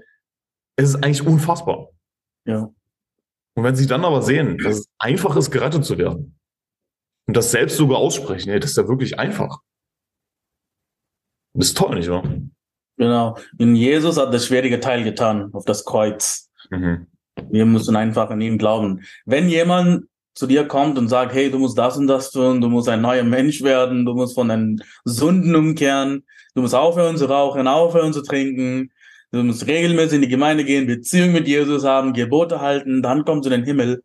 Es 0.77 0.91
ist 0.91 0.97
eigentlich 0.97 1.27
unfassbar. 1.27 1.89
Ja. 2.45 2.71
Und 3.55 3.65
wenn 3.65 3.75
sie 3.77 3.87
dann 3.87 4.05
aber 4.05 4.23
sehen, 4.23 4.59
dass 4.59 4.81
es 4.81 4.91
einfach 4.99 5.37
ist, 5.37 5.51
gerettet 5.51 5.85
zu 5.85 5.97
werden 5.99 6.39
und 7.27 7.37
das 7.37 7.51
selbst 7.51 7.77
sogar 7.77 7.99
aussprechen, 7.99 8.51
ey, 8.51 8.61
das 8.61 8.71
ist 8.73 8.77
ja 8.77 8.89
wirklich 8.89 9.19
einfach. 9.19 9.61
Das 11.55 11.69
ist 11.69 11.77
toll, 11.77 11.97
nicht 11.97 12.09
wahr? 12.11 12.23
Genau. 12.97 13.37
Und 13.59 13.77
Jesus 13.77 14.17
hat 14.19 14.33
das 14.33 14.47
schwierige 14.47 14.81
Teil 14.81 15.05
getan 15.05 15.53
auf 15.55 15.65
das 15.65 15.85
Kreuz. 15.85 16.51
Mhm. 16.71 17.07
Wir 17.51 17.67
müssen 17.67 17.97
einfach 17.97 18.31
an 18.31 18.41
ihn 18.41 18.59
glauben. 18.59 19.03
Wenn 19.25 19.49
jemand 19.49 20.07
zu 20.35 20.47
dir 20.47 20.67
kommt 20.67 20.99
und 20.99 21.09
sagt, 21.09 21.35
hey, 21.35 21.51
du 21.51 21.59
musst 21.59 21.77
das 21.77 21.97
und 21.97 22.07
das 22.07 22.31
tun, 22.31 22.61
du 22.61 22.69
musst 22.69 22.89
ein 22.89 23.03
neuer 23.03 23.25
Mensch 23.25 23.63
werden, 23.63 24.05
du 24.07 24.15
musst 24.15 24.35
von 24.35 24.49
deinen 24.49 24.83
Sünden 25.05 25.55
umkehren, 25.55 26.25
du 26.55 26.63
musst 26.63 26.75
aufhören 26.75 27.17
zu 27.17 27.27
rauchen, 27.27 27.69
aufhören 27.69 28.13
zu 28.13 28.23
trinken, 28.23 28.91
du 29.31 29.43
musst 29.43 29.67
regelmäßig 29.67 30.17
in 30.17 30.23
die 30.23 30.29
Gemeinde 30.29 30.65
gehen, 30.65 30.87
Beziehung 30.87 31.33
mit 31.33 31.47
Jesus 31.47 31.85
haben, 31.85 32.13
Gebote 32.15 32.61
halten, 32.61 33.03
dann 33.03 33.25
kommst 33.25 33.47
du 33.47 33.53
in 33.53 33.61
den 33.61 33.67
Himmel. 33.67 34.03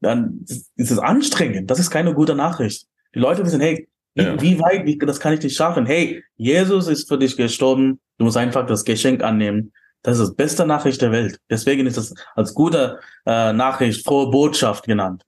Dann 0.00 0.40
ist 0.44 0.90
es 0.90 0.98
anstrengend. 0.98 1.70
Das 1.70 1.78
ist 1.78 1.90
keine 1.90 2.14
gute 2.14 2.34
Nachricht. 2.34 2.86
Die 3.14 3.18
Leute 3.18 3.44
wissen, 3.44 3.60
hey, 3.60 3.88
wie, 4.14 4.22
Ja. 4.22 4.40
wie 4.40 4.58
weit, 4.60 4.86
wie, 4.86 4.98
das 4.98 5.20
kann 5.20 5.32
ich 5.32 5.42
nicht 5.42 5.56
schaffen. 5.56 5.86
Hey, 5.86 6.22
Jesus 6.36 6.88
ist 6.88 7.08
für 7.08 7.18
dich 7.18 7.36
gestorben. 7.36 8.00
Du 8.18 8.24
musst 8.24 8.36
einfach 8.36 8.66
das 8.66 8.84
Geschenk 8.84 9.22
annehmen. 9.22 9.72
Das 10.04 10.18
ist 10.18 10.30
die 10.30 10.36
beste 10.36 10.66
Nachricht 10.66 11.00
der 11.00 11.12
Welt. 11.12 11.40
Deswegen 11.50 11.86
ist 11.86 11.96
es 11.96 12.14
als 12.34 12.54
gute 12.54 13.00
äh, 13.24 13.52
Nachricht, 13.52 14.04
frohe 14.04 14.30
Botschaft 14.30 14.84
genannt. 14.84 15.24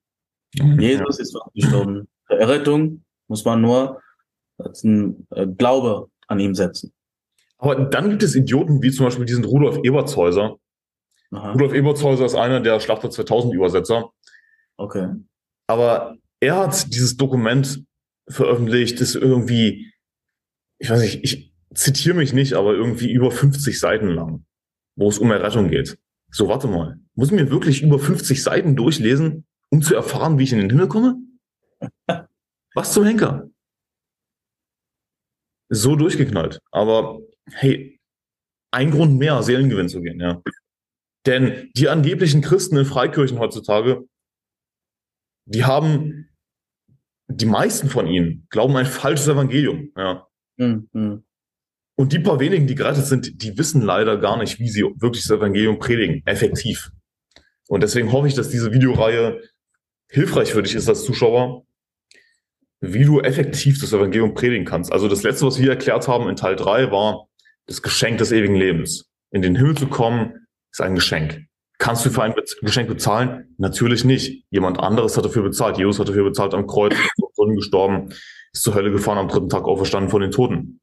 Jesus 0.52 1.18
ist 1.18 1.32
für 1.32 1.40
uns 1.40 1.54
gestorben. 1.54 2.08
Für 2.26 2.38
Errettung 2.38 3.02
muss 3.26 3.44
man 3.44 3.62
nur 3.62 4.00
als 4.58 4.84
ein 4.84 5.26
äh, 5.30 5.46
Glaube 5.46 6.10
an 6.28 6.40
ihm 6.40 6.54
setzen. 6.54 6.92
Aber 7.58 7.86
dann 7.86 8.10
gibt 8.10 8.22
es 8.22 8.34
Idioten 8.34 8.82
wie 8.82 8.90
zum 8.90 9.06
Beispiel 9.06 9.24
diesen 9.24 9.44
Rudolf 9.44 9.78
Ebertshäuser. 9.82 10.56
Aha. 11.30 11.52
Rudolf 11.52 11.72
Ebertshäuser 11.72 12.26
ist 12.26 12.34
einer 12.34 12.60
der 12.60 12.78
Schlachter 12.80 13.10
2000 13.10 13.54
Übersetzer. 13.54 14.10
Okay. 14.76 15.08
Aber 15.68 16.16
er 16.40 16.56
hat 16.56 16.94
dieses 16.94 17.16
Dokument 17.16 17.82
veröffentlicht, 18.28 19.00
das 19.00 19.14
irgendwie, 19.14 19.90
ich 20.78 20.90
weiß 20.90 21.00
nicht, 21.00 21.24
ich 21.24 21.54
zitiere 21.74 22.14
mich 22.14 22.34
nicht, 22.34 22.54
aber 22.54 22.74
irgendwie 22.74 23.10
über 23.10 23.30
50 23.30 23.80
Seiten 23.80 24.08
lang, 24.08 24.44
wo 24.96 25.08
es 25.08 25.18
um 25.18 25.30
Errettung 25.30 25.68
geht. 25.68 25.98
So, 26.30 26.48
warte 26.48 26.66
mal. 26.66 26.98
Muss 27.14 27.28
ich 27.28 27.34
mir 27.34 27.50
wirklich 27.50 27.82
über 27.82 27.98
50 27.98 28.42
Seiten 28.42 28.76
durchlesen, 28.76 29.46
um 29.70 29.82
zu 29.82 29.94
erfahren, 29.94 30.38
wie 30.38 30.44
ich 30.44 30.52
in 30.52 30.58
den 30.58 30.70
Himmel 30.70 30.88
komme? 30.88 31.16
Was 32.74 32.92
zum 32.92 33.04
Henker? 33.04 33.48
So 35.68 35.96
durchgeknallt. 35.96 36.60
Aber 36.70 37.20
hey, 37.52 37.98
ein 38.70 38.90
Grund 38.90 39.18
mehr, 39.18 39.42
Seelengewinn 39.42 39.88
zu 39.88 40.00
gehen, 40.02 40.20
ja. 40.20 40.42
Denn 41.26 41.70
die 41.76 41.88
angeblichen 41.88 42.40
Christen 42.40 42.76
in 42.76 42.84
Freikirchen 42.84 43.38
heutzutage, 43.38 44.06
die 45.46 45.64
haben, 45.64 46.28
die 47.28 47.46
meisten 47.46 47.88
von 47.88 48.06
ihnen 48.06 48.46
glauben 48.50 48.76
ein 48.76 48.86
falsches 48.86 49.26
Evangelium, 49.26 49.92
ja. 49.96 50.26
Hm, 50.58 50.88
hm. 50.92 51.25
Und 51.96 52.12
die 52.12 52.18
paar 52.18 52.40
wenigen, 52.40 52.66
die 52.66 52.74
gerettet 52.74 53.06
sind, 53.06 53.42
die 53.42 53.56
wissen 53.56 53.80
leider 53.80 54.18
gar 54.18 54.36
nicht, 54.36 54.58
wie 54.58 54.68
sie 54.68 54.82
wirklich 54.82 55.24
das 55.24 55.36
Evangelium 55.36 55.78
predigen, 55.78 56.22
effektiv. 56.26 56.90
Und 57.68 57.82
deswegen 57.82 58.12
hoffe 58.12 58.28
ich, 58.28 58.34
dass 58.34 58.50
diese 58.50 58.72
Videoreihe 58.72 59.40
hilfreich 60.08 60.52
für 60.52 60.62
dich 60.62 60.74
ist 60.74 60.88
als 60.88 61.04
Zuschauer, 61.04 61.64
wie 62.80 63.04
du 63.04 63.20
effektiv 63.20 63.80
das 63.80 63.92
Evangelium 63.92 64.34
predigen 64.34 64.66
kannst. 64.66 64.92
Also 64.92 65.08
das 65.08 65.22
letzte, 65.22 65.46
was 65.46 65.58
wir 65.58 65.70
erklärt 65.70 66.06
haben 66.06 66.28
in 66.28 66.36
Teil 66.36 66.54
3, 66.54 66.90
war 66.90 67.28
das 67.66 67.82
Geschenk 67.82 68.18
des 68.18 68.30
ewigen 68.30 68.54
Lebens. 68.54 69.10
In 69.30 69.42
den 69.42 69.56
Himmel 69.56 69.76
zu 69.76 69.86
kommen, 69.86 70.46
ist 70.70 70.80
ein 70.80 70.94
Geschenk. 70.94 71.46
Kannst 71.78 72.06
du 72.06 72.10
für 72.10 72.22
ein 72.22 72.34
Geschenk 72.62 72.88
bezahlen? 72.88 73.54
Natürlich 73.58 74.04
nicht. 74.04 74.44
Jemand 74.50 74.78
anderes 74.78 75.16
hat 75.16 75.24
dafür 75.24 75.42
bezahlt. 75.42 75.78
Jesus 75.78 75.98
hat 75.98 76.08
dafür 76.08 76.24
bezahlt 76.24 76.54
am 76.54 76.66
Kreuz, 76.66 76.94
ist 76.94 77.56
gestorben, 77.56 78.10
ist 78.52 78.62
zur 78.62 78.74
Hölle 78.74 78.92
gefahren, 78.92 79.18
am 79.18 79.28
dritten 79.28 79.48
Tag 79.48 79.64
auferstanden 79.64 80.10
von 80.10 80.22
den 80.22 80.30
Toten. 80.30 80.80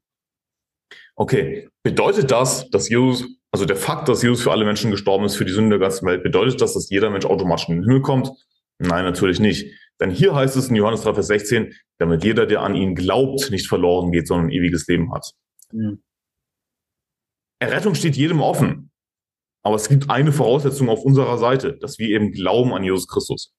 Okay, 1.16 1.68
bedeutet 1.84 2.30
das, 2.30 2.68
dass 2.70 2.88
Jesus, 2.88 3.24
also 3.52 3.64
der 3.66 3.76
Fakt, 3.76 4.08
dass 4.08 4.22
Jesus 4.22 4.42
für 4.42 4.50
alle 4.50 4.64
Menschen 4.64 4.90
gestorben 4.90 5.24
ist, 5.24 5.36
für 5.36 5.44
die 5.44 5.52
Sünde 5.52 5.78
der 5.78 5.88
ganzen 5.88 6.06
Welt, 6.06 6.22
bedeutet 6.22 6.60
das, 6.60 6.74
dass 6.74 6.90
jeder 6.90 7.10
Mensch 7.10 7.24
automatisch 7.24 7.68
in 7.68 7.76
den 7.76 7.84
Himmel 7.84 8.02
kommt? 8.02 8.30
Nein, 8.78 9.04
natürlich 9.04 9.38
nicht. 9.38 9.70
Denn 10.00 10.10
hier 10.10 10.34
heißt 10.34 10.56
es 10.56 10.68
in 10.68 10.76
Johannes 10.76 11.02
3, 11.02 11.14
Vers 11.14 11.28
16, 11.28 11.72
damit 11.98 12.24
jeder, 12.24 12.46
der 12.46 12.62
an 12.62 12.74
ihn 12.74 12.96
glaubt, 12.96 13.50
nicht 13.50 13.68
verloren 13.68 14.10
geht, 14.10 14.26
sondern 14.26 14.48
ein 14.48 14.52
ewiges 14.52 14.86
Leben 14.88 15.12
hat. 15.14 15.30
Mhm. 15.72 16.02
Errettung 17.60 17.94
steht 17.94 18.16
jedem 18.16 18.40
offen. 18.40 18.90
Aber 19.62 19.76
es 19.76 19.88
gibt 19.88 20.10
eine 20.10 20.32
Voraussetzung 20.32 20.88
auf 20.90 21.04
unserer 21.04 21.38
Seite, 21.38 21.78
dass 21.78 21.98
wir 21.98 22.08
eben 22.08 22.32
glauben 22.32 22.74
an 22.74 22.84
Jesus 22.84 23.08
Christus. 23.08 23.54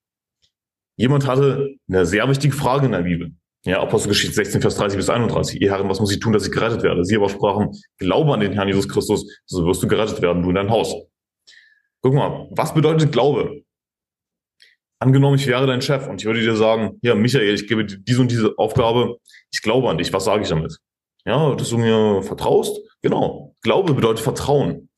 Jemand 0.98 1.26
hatte 1.26 1.76
eine 1.88 2.06
sehr 2.06 2.30
wichtige 2.30 2.54
Frage 2.54 2.86
in 2.86 2.91
der 2.91 3.02
Bibel. 3.02 3.34
Ja, 3.65 3.82
Apostelgeschichte 3.82 4.36
16, 4.36 4.62
Vers 4.62 4.75
30 4.75 4.95
bis 4.95 5.10
31. 5.10 5.60
Ihr 5.60 5.71
Herren, 5.71 5.89
was 5.89 5.99
muss 5.99 6.12
ich 6.12 6.19
tun, 6.19 6.34
dass 6.34 6.45
ich 6.45 6.51
gerettet 6.51 6.84
werde? 6.84 7.04
Sie 7.04 7.15
aber 7.15 7.30
sprachen, 7.30 7.71
glaube 7.97 8.32
an 8.32 8.39
den 8.39 8.54
Herrn 8.54 8.67
Jesus 8.67 8.88
Christus, 8.88 9.25
so 9.47 9.65
wirst 9.65 9.82
du 9.82 9.88
gerettet 9.88 10.21
werden, 10.21 10.43
du 10.43 10.49
in 10.49 10.56
dein 10.56 10.69
Haus. 10.69 10.93
Guck 12.01 12.13
mal, 12.13 12.47
was 12.51 12.75
bedeutet 12.75 13.12
Glaube? 13.12 13.63
Angenommen, 14.99 15.38
ich 15.38 15.47
wäre 15.47 15.65
dein 15.65 15.82
Chef 15.82 16.08
und 16.08 16.21
ich 16.21 16.25
würde 16.25 16.41
dir 16.41 16.56
sagen, 16.56 16.99
ja, 17.01 17.15
Michael, 17.15 17.56
ich 17.56 17.67
gebe 17.67 17.86
dir 17.86 17.97
diese 17.97 18.21
und 18.21 18.30
diese 18.30 18.54
Aufgabe, 18.58 19.17
ich 19.51 19.63
glaube 19.63 19.89
an 19.89 19.97
dich, 19.97 20.13
was 20.13 20.25
sage 20.25 20.43
ich 20.43 20.49
damit? 20.49 20.78
Ja, 21.25 21.56
dass 21.56 21.69
du 21.71 21.80
mir 21.80 22.21
vertraust? 22.21 22.80
Genau. 23.01 23.56
Glaube 23.63 23.95
bedeutet 23.95 24.19
Vertrauen. 24.19 24.89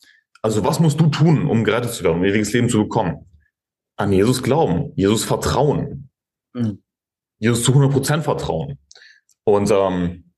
Also 0.42 0.66
was 0.66 0.82
musst 0.82 1.00
du 1.00 1.08
tun, 1.08 1.50
um 1.50 1.64
gerettet 1.64 1.94
zu 1.94 2.04
werden, 2.04 2.18
um 2.18 2.26
ewiges 2.26 2.52
Leben 2.52 2.68
zu 2.68 2.80
bekommen? 2.80 3.26
An 3.96 4.12
Jesus 4.12 4.44
glauben, 4.44 4.92
Jesus 4.98 5.24
vertrauen. 5.24 6.10
Mhm. 6.54 6.84
Jesus 7.40 7.64
zu 7.64 7.72
100% 7.74 8.22
vertrauen. 8.22 8.80
Und 9.44 9.72
ähm, 9.72 10.34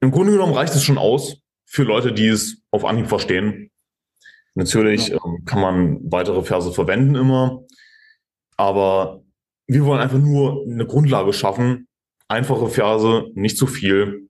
im 0.00 0.10
Grunde 0.10 0.32
genommen 0.32 0.54
reicht 0.54 0.74
es 0.74 0.84
schon 0.84 0.98
aus 0.98 1.38
für 1.64 1.84
Leute, 1.84 2.12
die 2.12 2.28
es 2.28 2.62
auf 2.70 2.84
Anhieb 2.84 3.08
verstehen. 3.08 3.70
Natürlich 4.54 5.08
ja. 5.08 5.18
ähm, 5.24 5.44
kann 5.44 5.60
man 5.60 6.12
weitere 6.12 6.42
Verse 6.42 6.72
verwenden 6.72 7.14
immer, 7.14 7.64
aber 8.56 9.24
wir 9.66 9.84
wollen 9.84 10.00
einfach 10.00 10.18
nur 10.18 10.64
eine 10.66 10.86
Grundlage 10.86 11.32
schaffen, 11.32 11.88
einfache 12.28 12.68
Verse, 12.68 13.30
nicht 13.34 13.56
zu 13.56 13.66
viel, 13.66 14.28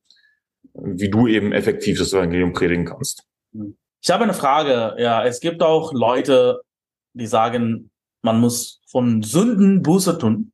wie 0.75 1.11
du 1.11 1.27
eben 1.27 1.53
effektiv 1.53 1.99
das 1.99 2.13
Evangelium 2.13 2.53
predigen 2.53 2.85
kannst. 2.85 3.25
Ich 4.01 4.11
habe 4.11 4.25
eine 4.25 4.35
Frage. 4.35 4.95
Ja, 4.99 5.25
es 5.25 5.41
gibt 5.41 5.63
auch 5.63 5.93
Leute, 5.93 6.61
die 7.15 7.27
sagen, 7.27 7.91
man 8.23 8.41
muss 8.41 8.81
von 8.87 9.23
Sünden 9.23 9.83
Buße 9.83 10.19
tun 10.19 10.53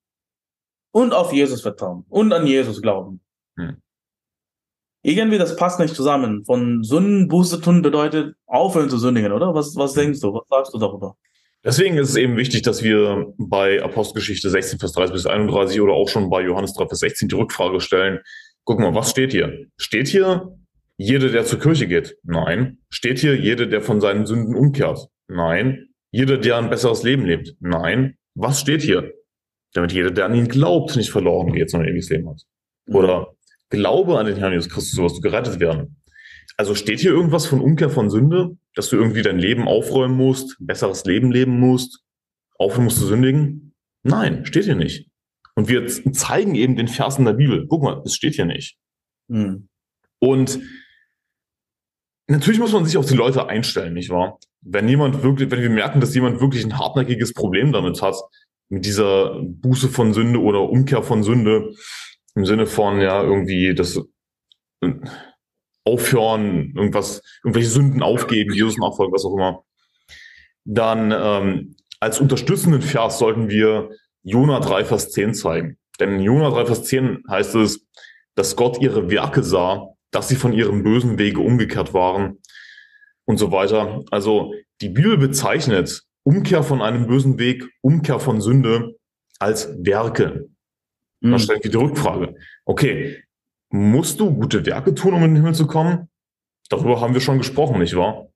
und 0.92 1.12
auf 1.12 1.32
Jesus 1.32 1.62
vertrauen 1.62 2.04
und 2.08 2.32
an 2.32 2.46
Jesus 2.46 2.82
glauben. 2.82 3.20
Hm. 3.56 3.76
Irgendwie, 5.02 5.38
das 5.38 5.56
passt 5.56 5.80
nicht 5.80 5.94
zusammen. 5.94 6.44
Von 6.44 6.82
Sünden 6.82 7.28
Buße 7.28 7.60
tun 7.60 7.80
bedeutet 7.80 8.34
aufhören 8.46 8.90
zu 8.90 8.98
sündigen, 8.98 9.32
oder? 9.32 9.54
Was, 9.54 9.74
was 9.76 9.94
denkst 9.94 10.20
du? 10.20 10.34
Was 10.34 10.46
sagst 10.48 10.74
du 10.74 10.78
darüber? 10.78 11.16
Deswegen 11.64 11.96
ist 11.98 12.10
es 12.10 12.16
eben 12.16 12.36
wichtig, 12.36 12.62
dass 12.62 12.82
wir 12.82 13.32
bei 13.38 13.82
Apostelgeschichte 13.82 14.48
16, 14.48 14.78
Vers 14.78 14.92
30 14.92 15.12
bis 15.12 15.26
31 15.26 15.80
oder 15.80 15.92
auch 15.92 16.08
schon 16.08 16.30
bei 16.30 16.42
Johannes 16.42 16.74
3, 16.74 16.86
Vers 16.86 17.00
16 17.00 17.28
die 17.28 17.34
Rückfrage 17.34 17.80
stellen. 17.80 18.20
Guck 18.64 18.80
mal, 18.80 18.94
was 18.94 19.10
steht 19.10 19.32
hier? 19.32 19.66
Steht 19.76 20.08
hier, 20.08 20.56
jeder, 20.96 21.28
der 21.28 21.44
zur 21.44 21.58
Kirche 21.58 21.86
geht? 21.86 22.16
Nein. 22.22 22.78
Steht 22.90 23.18
hier, 23.18 23.36
jeder, 23.36 23.66
der 23.66 23.82
von 23.82 24.00
seinen 24.00 24.26
Sünden 24.26 24.54
umkehrt? 24.54 25.08
Nein. 25.28 25.88
Jeder, 26.10 26.38
der 26.38 26.58
ein 26.58 26.70
besseres 26.70 27.02
Leben 27.02 27.24
lebt? 27.24 27.54
Nein. 27.60 28.16
Was 28.34 28.60
steht 28.60 28.82
hier? 28.82 29.12
Damit 29.72 29.92
jeder, 29.92 30.10
der 30.10 30.26
an 30.26 30.34
ihn 30.34 30.48
glaubt, 30.48 30.96
nicht 30.96 31.10
verloren 31.10 31.52
geht, 31.52 31.70
sondern 31.70 31.88
ewiges 31.88 32.10
Leben 32.10 32.28
hat. 32.28 32.42
Oder 32.88 33.34
Glaube 33.70 34.18
an 34.18 34.26
den 34.26 34.36
Herrn 34.36 34.52
Jesus 34.52 34.68
Christus, 34.68 34.92
so 34.92 35.04
wirst 35.04 35.18
du 35.18 35.20
gerettet 35.20 35.60
werden. 35.60 35.96
Also 36.56 36.74
steht 36.74 36.98
hier 36.98 37.12
irgendwas 37.12 37.46
von 37.46 37.60
Umkehr 37.60 37.88
von 37.88 38.10
Sünde, 38.10 38.56
dass 38.74 38.90
du 38.90 38.96
irgendwie 38.96 39.22
dein 39.22 39.38
Leben 39.38 39.68
aufräumen 39.68 40.16
musst, 40.16 40.56
besseres 40.58 41.04
Leben 41.04 41.30
leben 41.30 41.58
musst, 41.58 42.02
aufhören 42.58 42.84
musst 42.84 42.98
zu 42.98 43.06
sündigen? 43.06 43.74
Nein, 44.02 44.44
steht 44.44 44.64
hier 44.64 44.74
nicht. 44.74 45.08
Und 45.54 45.68
wir 45.68 45.86
zeigen 46.12 46.54
eben 46.56 46.76
den 46.76 46.88
Vers 46.88 47.18
in 47.18 47.24
der 47.24 47.34
Bibel. 47.34 47.66
Guck 47.68 47.82
mal, 47.82 48.02
es 48.04 48.14
steht 48.14 48.34
hier 48.34 48.44
nicht. 48.44 48.76
Hm. 49.30 49.68
Und 50.18 50.58
natürlich 52.26 52.60
muss 52.60 52.72
man 52.72 52.84
sich 52.84 52.96
auf 52.96 53.06
die 53.06 53.16
Leute 53.16 53.46
einstellen, 53.48 53.94
nicht 53.94 54.10
wahr? 54.10 54.38
Wenn 54.62 54.88
jemand 54.88 55.22
wirklich, 55.22 55.50
wenn 55.50 55.62
wir 55.62 55.70
merken, 55.70 56.00
dass 56.00 56.14
jemand 56.14 56.40
wirklich 56.40 56.64
ein 56.64 56.78
hartnäckiges 56.78 57.32
Problem 57.32 57.72
damit 57.72 58.02
hat, 58.02 58.16
mit 58.70 58.86
dieser 58.86 59.38
Buße 59.42 59.88
von 59.88 60.14
Sünde 60.14 60.40
oder 60.40 60.62
Umkehr 60.62 61.02
von 61.02 61.22
Sünde, 61.22 61.74
im 62.34 62.46
Sinne 62.46 62.66
von, 62.66 63.00
ja, 63.00 63.22
irgendwie 63.22 63.74
das 63.74 64.00
äh, 64.80 64.92
aufhören, 65.84 66.72
irgendwas, 66.76 67.22
irgendwelche 67.42 67.68
Sünden 67.68 68.02
aufgeben, 68.02 68.54
Jesus 68.54 68.78
nachfolgen, 68.78 69.12
was 69.12 69.24
auch 69.24 69.34
immer, 69.34 69.64
dann 70.64 71.12
ähm, 71.12 71.76
als 71.98 72.20
unterstützenden 72.20 72.82
Vers 72.82 73.18
sollten 73.18 73.50
wir 73.50 73.90
Jona 74.22 74.60
3, 74.60 74.84
Vers 74.84 75.10
10 75.10 75.34
zeigen. 75.34 75.78
Denn 75.98 76.14
in 76.14 76.20
Jona 76.20 76.50
3, 76.50 76.66
Vers 76.66 76.84
10 76.84 77.24
heißt 77.28 77.56
es, 77.56 77.86
dass 78.36 78.56
Gott 78.56 78.80
ihre 78.80 79.10
Werke 79.10 79.42
sah, 79.42 79.88
dass 80.12 80.28
sie 80.28 80.36
von 80.36 80.52
ihrem 80.52 80.82
bösen 80.82 81.18
Wege 81.18 81.40
umgekehrt 81.40 81.92
waren 81.92 82.38
und 83.24 83.38
so 83.38 83.50
weiter. 83.52 84.02
Also 84.10 84.54
die 84.80 84.88
Bibel 84.88 85.18
bezeichnet 85.18 86.04
Umkehr 86.24 86.62
von 86.62 86.82
einem 86.82 87.06
bösen 87.06 87.38
Weg, 87.38 87.64
Umkehr 87.80 88.20
von 88.20 88.40
Sünde 88.40 88.96
als 89.38 89.68
Werke. 89.84 90.48
Mhm. 91.20 91.30
Da 91.32 91.38
stellt 91.38 91.64
die 91.64 91.76
Rückfrage. 91.76 92.34
Okay, 92.64 93.22
musst 93.70 94.20
du 94.20 94.32
gute 94.34 94.64
Werke 94.66 94.94
tun, 94.94 95.14
um 95.14 95.22
in 95.22 95.30
den 95.30 95.36
Himmel 95.36 95.54
zu 95.54 95.66
kommen? 95.66 96.08
Darüber 96.68 97.00
haben 97.00 97.14
wir 97.14 97.20
schon 97.20 97.38
gesprochen, 97.38 97.80
nicht 97.80 97.96
wahr? 97.96 98.28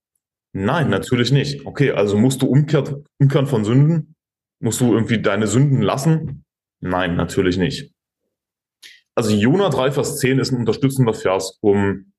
Nein, 0.52 0.88
natürlich 0.88 1.32
nicht. 1.32 1.66
Okay, 1.66 1.90
also 1.90 2.16
musst 2.16 2.42
du 2.42 2.46
umkehrt, 2.46 2.94
umkehren 3.18 3.46
von 3.46 3.64
Sünden? 3.64 4.14
Musst 4.60 4.80
du 4.80 4.92
irgendwie 4.94 5.20
deine 5.20 5.46
Sünden 5.46 5.82
lassen? 5.82 6.44
Nein, 6.80 7.16
natürlich 7.16 7.56
nicht. 7.58 7.92
Also 9.16 9.34
Jona 9.34 9.68
3, 9.68 9.92
Vers 9.92 10.18
10 10.18 10.38
ist 10.38 10.52
ein 10.52 10.58
unterstützender 10.58 11.14
Vers, 11.14 11.58
um 11.60 12.12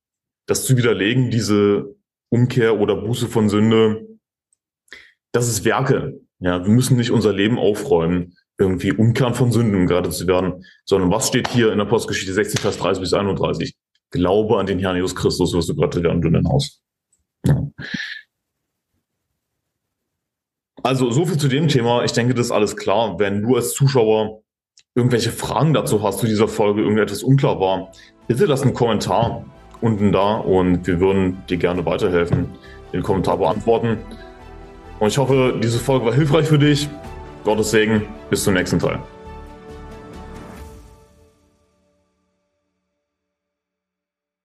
das 0.47 0.65
zu 0.65 0.77
widerlegen, 0.77 1.31
diese 1.31 1.95
Umkehr 2.29 2.79
oder 2.79 2.95
Buße 2.95 3.27
von 3.27 3.49
Sünde. 3.49 4.07
Das 5.35 5.49
ist 5.49 5.65
Werke. 5.65 6.21
Ja, 6.39 6.63
wir 6.63 6.71
müssen 6.71 6.95
nicht 6.95 7.11
unser 7.11 7.33
Leben 7.33 7.59
aufräumen 7.59 8.37
irgendwie 8.57 8.93
umkehren 8.93 9.33
von 9.33 9.51
Sünden, 9.51 9.75
um 9.75 9.85
gerade 9.85 10.09
zu 10.09 10.27
werden, 10.27 10.63
sondern 10.85 11.11
was 11.11 11.27
steht 11.27 11.49
hier 11.49 11.73
in 11.73 11.77
der 11.77 11.83
Postgeschichte 11.83 12.31
16, 12.31 12.61
Vers 12.61 12.77
30 12.77 13.01
bis 13.01 13.11
31? 13.11 13.75
Glaube 14.11 14.57
an 14.57 14.65
den 14.65 14.79
Herrn 14.79 14.95
Jesus 14.95 15.13
Christus, 15.13 15.53
wirst 15.53 15.67
du 15.67 15.75
gerade 15.75 16.01
werden, 16.01 16.21
du 16.21 16.29
in 16.29 16.35
dein 16.35 16.47
Haus. 16.47 16.81
Ja. 17.45 17.67
Also, 20.83 21.11
so 21.11 21.25
viel 21.25 21.37
zu 21.37 21.49
dem 21.49 21.67
Thema. 21.67 22.05
Ich 22.05 22.13
denke, 22.13 22.33
das 22.33 22.45
ist 22.45 22.51
alles 22.53 22.77
klar. 22.77 23.19
Wenn 23.19 23.41
du 23.41 23.57
als 23.57 23.73
Zuschauer 23.73 24.41
irgendwelche 24.93 25.33
Fragen 25.33 25.73
dazu 25.73 26.01
hast, 26.01 26.19
zu 26.19 26.27
dieser 26.27 26.47
Folge, 26.47 26.81
irgendetwas 26.81 27.23
unklar 27.23 27.59
war, 27.59 27.91
bitte 28.29 28.45
lass 28.45 28.61
einen 28.61 28.73
Kommentar 28.73 29.43
unten 29.81 30.13
da 30.13 30.35
und 30.35 30.87
wir 30.87 31.01
würden 31.01 31.43
dir 31.49 31.57
gerne 31.57 31.85
weiterhelfen, 31.85 32.51
den 32.93 33.03
Kommentar 33.03 33.37
beantworten. 33.37 33.97
Und 34.99 35.07
ich 35.07 35.17
hoffe, 35.17 35.59
diese 35.61 35.79
Folge 35.79 36.05
war 36.05 36.13
hilfreich 36.13 36.47
für 36.47 36.59
dich. 36.59 36.89
Gottes 37.43 37.71
Segen, 37.71 38.03
bis 38.29 38.43
zum 38.43 38.55
nächsten 38.55 38.79
Teil. 38.79 38.99